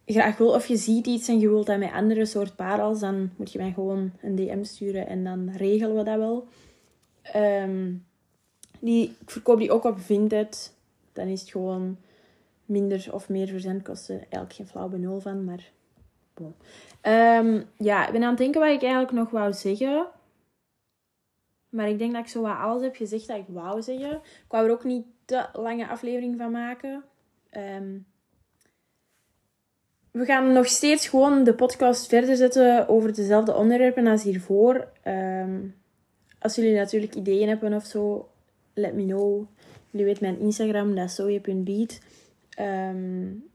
graag 0.05 0.37
wil 0.37 0.53
of 0.53 0.67
je 0.67 0.75
ziet 0.75 1.07
iets 1.07 1.27
en 1.27 1.39
je 1.39 1.49
wilt 1.49 1.65
dat 1.65 1.79
met 1.79 1.91
andere 1.91 2.25
soort 2.25 2.55
parels, 2.55 2.99
dan 2.99 3.29
moet 3.35 3.51
je 3.51 3.59
mij 3.59 3.71
gewoon 3.71 4.11
een 4.21 4.35
DM 4.35 4.63
sturen 4.63 5.07
en 5.07 5.23
dan 5.23 5.49
regelen 5.49 5.95
we 5.95 6.03
dat 6.03 6.17
wel. 6.17 6.47
Um, 7.35 8.05
die, 8.79 9.15
ik 9.19 9.29
verkoop 9.29 9.59
die 9.59 9.71
ook 9.71 9.83
op 9.83 9.99
Vinted. 9.99 10.73
Dan 11.13 11.27
is 11.27 11.41
het 11.41 11.49
gewoon 11.49 11.97
minder 12.65 13.07
of 13.11 13.29
meer 13.29 13.47
verzendkosten. 13.47 14.15
Eigenlijk 14.15 14.53
geen 14.53 14.67
flauw 14.67 14.87
benul 14.87 15.19
van, 15.19 15.43
maar 15.43 15.71
Um, 17.07 17.65
ja, 17.77 18.05
ik 18.05 18.11
ben 18.11 18.23
aan 18.23 18.29
het 18.29 18.37
denken 18.37 18.61
wat 18.61 18.69
ik 18.69 18.81
eigenlijk 18.81 19.11
nog 19.11 19.29
wou 19.29 19.53
zeggen. 19.53 20.07
Maar 21.69 21.89
ik 21.89 21.97
denk 21.97 22.13
dat 22.13 22.21
ik 22.21 22.27
zo 22.27 22.41
wat 22.41 22.57
alles 22.57 22.81
heb 22.81 22.95
gezegd 22.95 23.27
dat 23.27 23.37
ik 23.37 23.45
wou 23.47 23.81
zeggen. 23.81 24.15
Ik 24.15 24.45
wou 24.47 24.65
er 24.65 24.71
ook 24.71 24.83
niet 24.83 25.05
te 25.25 25.45
lange 25.53 25.87
aflevering 25.87 26.37
van 26.37 26.51
maken. 26.51 27.03
Ehm, 27.49 27.97
we 30.11 30.25
gaan 30.25 30.51
nog 30.51 30.67
steeds 30.67 31.07
gewoon 31.07 31.43
de 31.43 31.53
podcast 31.53 32.07
verder 32.07 32.35
zetten 32.35 32.87
over 32.87 33.13
dezelfde 33.13 33.55
onderwerpen 33.55 34.07
als 34.07 34.23
hiervoor. 34.23 34.87
Ehm, 35.01 35.59
als 36.39 36.55
jullie 36.55 36.75
natuurlijk 36.75 37.15
ideeën 37.15 37.47
hebben 37.47 37.73
of 37.73 37.85
zo, 37.85 38.29
let 38.73 38.93
me 38.93 39.05
know. 39.05 39.45
Jullie 39.89 40.05
weten 40.05 40.23
mijn 40.23 40.39
Instagram, 40.39 40.95
dat 40.95 41.05
is 41.05 41.15
soje.beat. 41.15 41.99
Um, 42.59 43.51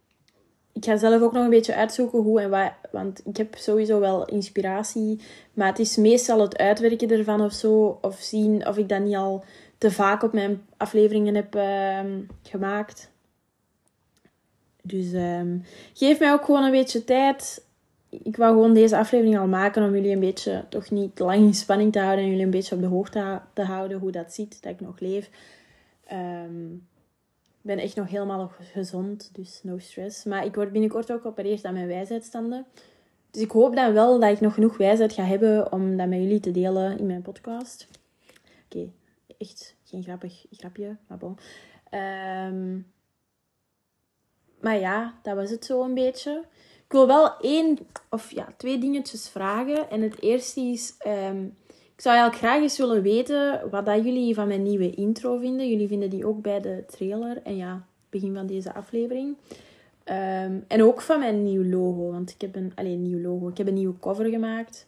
ik 0.78 0.84
ga 0.84 0.96
zelf 0.96 1.22
ook 1.22 1.32
nog 1.32 1.44
een 1.44 1.50
beetje 1.50 1.75
uitzoeken 1.75 2.18
hoe 2.18 2.40
en 2.40 2.50
wat. 2.50 2.72
Want 2.90 3.26
ik 3.26 3.37
heb 3.37 3.54
sowieso 3.56 4.00
wel 4.00 4.25
inspiratie. 4.25 5.20
Maar 5.52 5.66
het 5.66 5.78
is 5.78 5.96
meestal 5.96 6.40
het 6.40 6.58
uitwerken 6.58 7.10
ervan 7.10 7.40
of 7.40 7.52
zo. 7.52 7.98
Of 8.00 8.16
zien 8.16 8.66
of 8.66 8.76
ik 8.76 8.88
dat 8.88 9.00
niet 9.00 9.16
al 9.16 9.44
te 9.78 9.90
vaak 9.90 10.23
op 10.23 10.32
mijn 10.32 10.62
afleveringen 10.76 11.35
heb 11.35 11.54
ehm, 11.54 12.20
gemaakt. 12.42 13.11
Dus 14.82 15.12
um, 15.12 15.64
geef 15.92 16.18
mij 16.18 16.32
ook 16.32 16.44
gewoon 16.44 16.64
een 16.64 16.70
beetje 16.70 17.04
tijd. 17.04 17.66
Ik 18.08 18.37
wou 18.37 18.52
gewoon 18.52 18.75
deze 18.75 18.97
aflevering 18.97 19.38
al 19.38 19.47
maken 19.47 19.82
om 19.82 19.94
jullie 19.94 20.12
een 20.12 20.20
beetje 20.20 20.64
toch 20.68 20.90
niet 20.90 21.18
lang 21.18 21.44
in 21.44 21.54
spanning 21.54 21.92
te 21.92 21.99
houden. 21.99 22.25
En 22.25 22.30
jullie 22.30 22.44
een 22.44 22.50
beetje 22.50 22.75
op 22.75 22.80
de 22.80 22.87
hoogte 22.87 23.40
te 23.52 23.62
houden 23.62 23.99
hoe 23.99 24.11
dat 24.11 24.35
ziet, 24.35 24.62
dat 24.62 24.73
ik 24.73 24.80
nog 24.80 25.00
leef. 25.00 25.30
Um, 26.12 26.87
ben 27.62 27.78
echt 27.78 27.97
nog 27.97 28.08
helemaal 28.08 28.52
gezond, 28.73 29.30
dus 29.32 29.61
no 29.62 29.78
stress. 29.78 30.25
Maar 30.25 30.44
ik 30.44 30.54
word 30.54 30.73
binnenkort 30.73 31.12
ook 31.12 31.20
geopereerd 31.20 31.64
aan 31.64 31.75
mijn 31.75 31.87
wijsheidstanden. 31.87 32.66
Dus 33.30 33.42
ik 33.42 33.50
hoop 33.50 33.75
dan 33.75 33.92
wel 33.92 34.20
dat 34.20 34.30
ik 34.30 34.40
nog 34.40 34.54
genoeg 34.54 34.76
wijsheid 34.76 35.12
ga 35.12 35.23
hebben 35.23 35.73
om 35.73 35.97
dat 35.97 36.08
met 36.08 36.18
jullie 36.18 36.40
te 36.40 36.50
delen 36.50 36.99
in 36.99 37.06
mijn 37.06 37.23
podcast. 37.23 37.88
Echt 39.38 39.76
geen 39.85 40.02
grappig 40.02 40.47
grapje, 40.50 40.97
maar 41.07 41.18
bon. 41.18 41.37
Um, 41.95 42.87
maar 44.61 44.78
ja, 44.78 45.14
dat 45.23 45.37
was 45.37 45.50
het 45.50 45.64
zo 45.64 45.83
een 45.83 45.95
beetje. 45.95 46.45
Ik 46.85 46.92
wil 46.92 47.07
wel 47.07 47.37
één 47.40 47.78
of 48.11 48.30
ja, 48.30 48.49
twee 48.57 48.78
dingetjes 48.78 49.28
vragen. 49.28 49.90
En 49.90 50.02
het 50.02 50.23
eerste 50.23 50.61
is, 50.61 50.95
um, 51.07 51.57
ik 51.95 52.00
zou 52.00 52.16
eigenlijk 52.16 52.37
graag 52.37 52.62
eens 52.62 52.78
willen 52.78 53.02
weten 53.02 53.71
wat 53.71 53.87
dat 53.87 54.04
jullie 54.04 54.35
van 54.35 54.49
mijn 54.49 54.62
nieuwe 54.62 54.90
intro 54.90 55.38
vinden. 55.38 55.68
Jullie 55.68 55.88
vinden 55.88 56.11
die 56.11 56.26
ook 56.26 56.42
bij 56.42 56.61
de 56.61 56.85
trailer 56.87 57.42
en 57.42 57.57
ja, 57.57 57.87
begin 58.11 58.35
van 58.35 58.47
deze 58.47 58.75
aflevering. 58.75 59.37
Um, 60.04 60.64
en 60.68 60.83
ook 60.83 61.00
van 61.00 61.18
mijn 61.18 61.45
nieuw 61.45 61.64
logo, 61.64 62.11
want 62.11 62.30
ik 62.30 62.40
heb 62.40 62.57
een, 62.57 62.73
alleen 62.75 63.02
nieuw 63.02 63.21
logo. 63.21 63.49
Ik 63.49 63.59
heb 63.59 63.66
een 63.66 63.75
nieuwe 63.75 63.99
cover 64.00 64.26
gemaakt. 64.26 64.87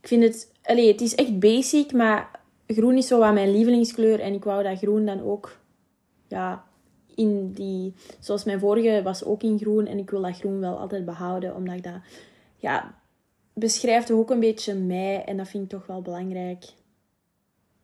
Ik 0.00 0.08
vind 0.08 0.22
het, 0.22 0.52
allee, 0.62 0.92
het 0.92 1.00
is 1.00 1.14
echt 1.14 1.38
basic, 1.38 1.92
maar 1.92 2.37
groen 2.74 2.96
is 2.96 3.06
zo 3.06 3.18
wat 3.18 3.32
mijn 3.32 3.50
lievelingskleur. 3.50 4.20
En 4.20 4.34
ik 4.34 4.44
wou 4.44 4.62
dat 4.62 4.78
groen 4.78 5.06
dan 5.06 5.20
ook, 5.22 5.58
ja, 6.28 6.64
in 7.14 7.52
die, 7.52 7.94
zoals 8.18 8.44
mijn 8.44 8.60
vorige 8.60 9.02
was 9.02 9.24
ook 9.24 9.42
in 9.42 9.58
groen. 9.58 9.86
En 9.86 9.98
ik 9.98 10.10
wil 10.10 10.22
dat 10.22 10.38
groen 10.38 10.60
wel 10.60 10.78
altijd 10.78 11.04
behouden, 11.04 11.54
omdat 11.54 11.74
ik 11.74 11.82
dat, 11.82 12.00
ja, 12.56 12.94
beschrijft 13.52 14.10
ook 14.10 14.30
een 14.30 14.40
beetje 14.40 14.74
mij. 14.74 15.24
En 15.24 15.36
dat 15.36 15.48
vind 15.48 15.64
ik 15.64 15.70
toch 15.70 15.86
wel 15.86 16.02
belangrijk. 16.02 16.64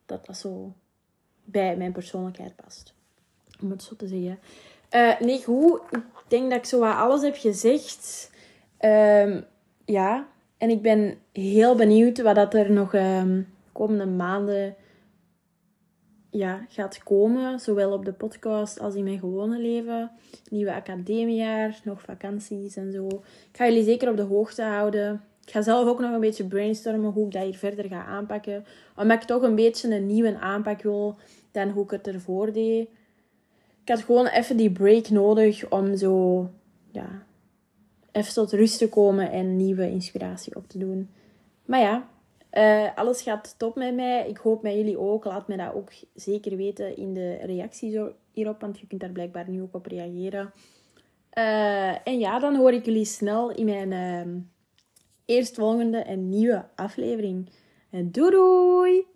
Dat 0.06 0.26
dat 0.26 0.36
zo 0.36 0.72
bij 1.44 1.76
mijn 1.76 1.92
persoonlijkheid 1.92 2.56
past. 2.56 2.94
Om 3.62 3.70
het 3.70 3.82
zo 3.82 3.96
te 3.96 4.08
zeggen. 4.08 4.38
Uh, 4.90 5.20
nee, 5.20 5.42
goed. 5.42 5.80
Ik 5.90 6.02
denk 6.28 6.50
dat 6.50 6.58
ik 6.58 6.64
zo 6.64 6.78
wat 6.78 6.96
alles 6.96 7.22
heb 7.22 7.36
gezegd. 7.36 8.30
Uh, 8.80 9.40
ja. 9.84 10.28
En 10.58 10.70
ik 10.70 10.82
ben 10.82 11.18
heel 11.32 11.74
benieuwd 11.74 12.22
wat 12.22 12.34
dat 12.34 12.54
er 12.54 12.70
nog 12.70 12.94
uh, 12.94 13.22
komende 13.74 14.06
maanden 14.06 14.74
ja, 16.30 16.66
gaat 16.68 17.02
komen. 17.02 17.60
Zowel 17.60 17.92
op 17.92 18.04
de 18.04 18.12
podcast 18.12 18.80
als 18.80 18.94
in 18.94 19.04
mijn 19.04 19.18
gewone 19.18 19.58
leven. 19.58 20.10
Nieuwe 20.50 20.74
academiejaar, 20.74 21.80
nog 21.84 22.02
vakanties 22.02 22.76
en 22.76 22.92
zo. 22.92 23.06
Ik 23.50 23.56
ga 23.56 23.66
jullie 23.66 23.84
zeker 23.84 24.10
op 24.10 24.16
de 24.16 24.22
hoogte 24.22 24.62
houden. 24.62 25.22
Ik 25.44 25.50
ga 25.50 25.62
zelf 25.62 25.88
ook 25.88 26.00
nog 26.00 26.12
een 26.12 26.20
beetje 26.20 26.46
brainstormen 26.46 27.10
hoe 27.10 27.26
ik 27.26 27.32
dat 27.32 27.42
hier 27.42 27.56
verder 27.56 27.84
ga 27.84 28.04
aanpakken. 28.04 28.64
Omdat 28.96 29.22
ik 29.22 29.26
toch 29.28 29.42
een 29.42 29.54
beetje 29.54 29.94
een 29.94 30.06
nieuwe 30.06 30.38
aanpak 30.38 30.82
wil 30.82 31.16
dan 31.50 31.68
hoe 31.68 31.84
ik 31.84 31.90
het 31.90 32.06
ervoor 32.06 32.52
deed. 32.52 32.88
Ik 33.82 33.88
had 33.88 34.00
gewoon 34.00 34.26
even 34.26 34.56
die 34.56 34.72
break 34.72 35.08
nodig 35.08 35.70
om 35.70 35.96
zo, 35.96 36.48
ja, 36.90 37.22
even 38.12 38.32
tot 38.32 38.52
rust 38.52 38.78
te 38.78 38.88
komen 38.88 39.30
en 39.30 39.56
nieuwe 39.56 39.90
inspiratie 39.90 40.56
op 40.56 40.68
te 40.68 40.78
doen. 40.78 41.10
Maar 41.64 41.80
ja, 41.80 42.08
uh, 42.58 42.88
alles 42.94 43.22
gaat 43.22 43.54
top 43.58 43.74
met 43.74 43.94
mij. 43.94 44.28
Ik 44.28 44.36
hoop 44.36 44.62
met 44.62 44.74
jullie 44.74 44.98
ook. 44.98 45.24
Laat 45.24 45.48
mij 45.48 45.56
dat 45.56 45.74
ook 45.74 45.92
zeker 46.14 46.56
weten 46.56 46.96
in 46.96 47.14
de 47.14 47.34
reacties 47.34 47.98
hierop, 48.32 48.60
want 48.60 48.80
je 48.80 48.86
kunt 48.86 49.00
daar 49.00 49.10
blijkbaar 49.10 49.50
nu 49.50 49.62
ook 49.62 49.74
op 49.74 49.86
reageren. 49.86 50.52
Uh, 51.38 52.08
en 52.08 52.18
ja, 52.18 52.38
dan 52.38 52.56
hoor 52.56 52.72
ik 52.72 52.84
jullie 52.84 53.04
snel 53.04 53.50
in 53.50 53.64
mijn 53.64 53.90
uh, 53.92 54.42
eerstvolgende 55.24 55.98
en 55.98 56.28
nieuwe 56.28 56.64
aflevering. 56.74 57.50
En 57.90 58.10
doei 58.10 58.30
doei! 58.30 59.13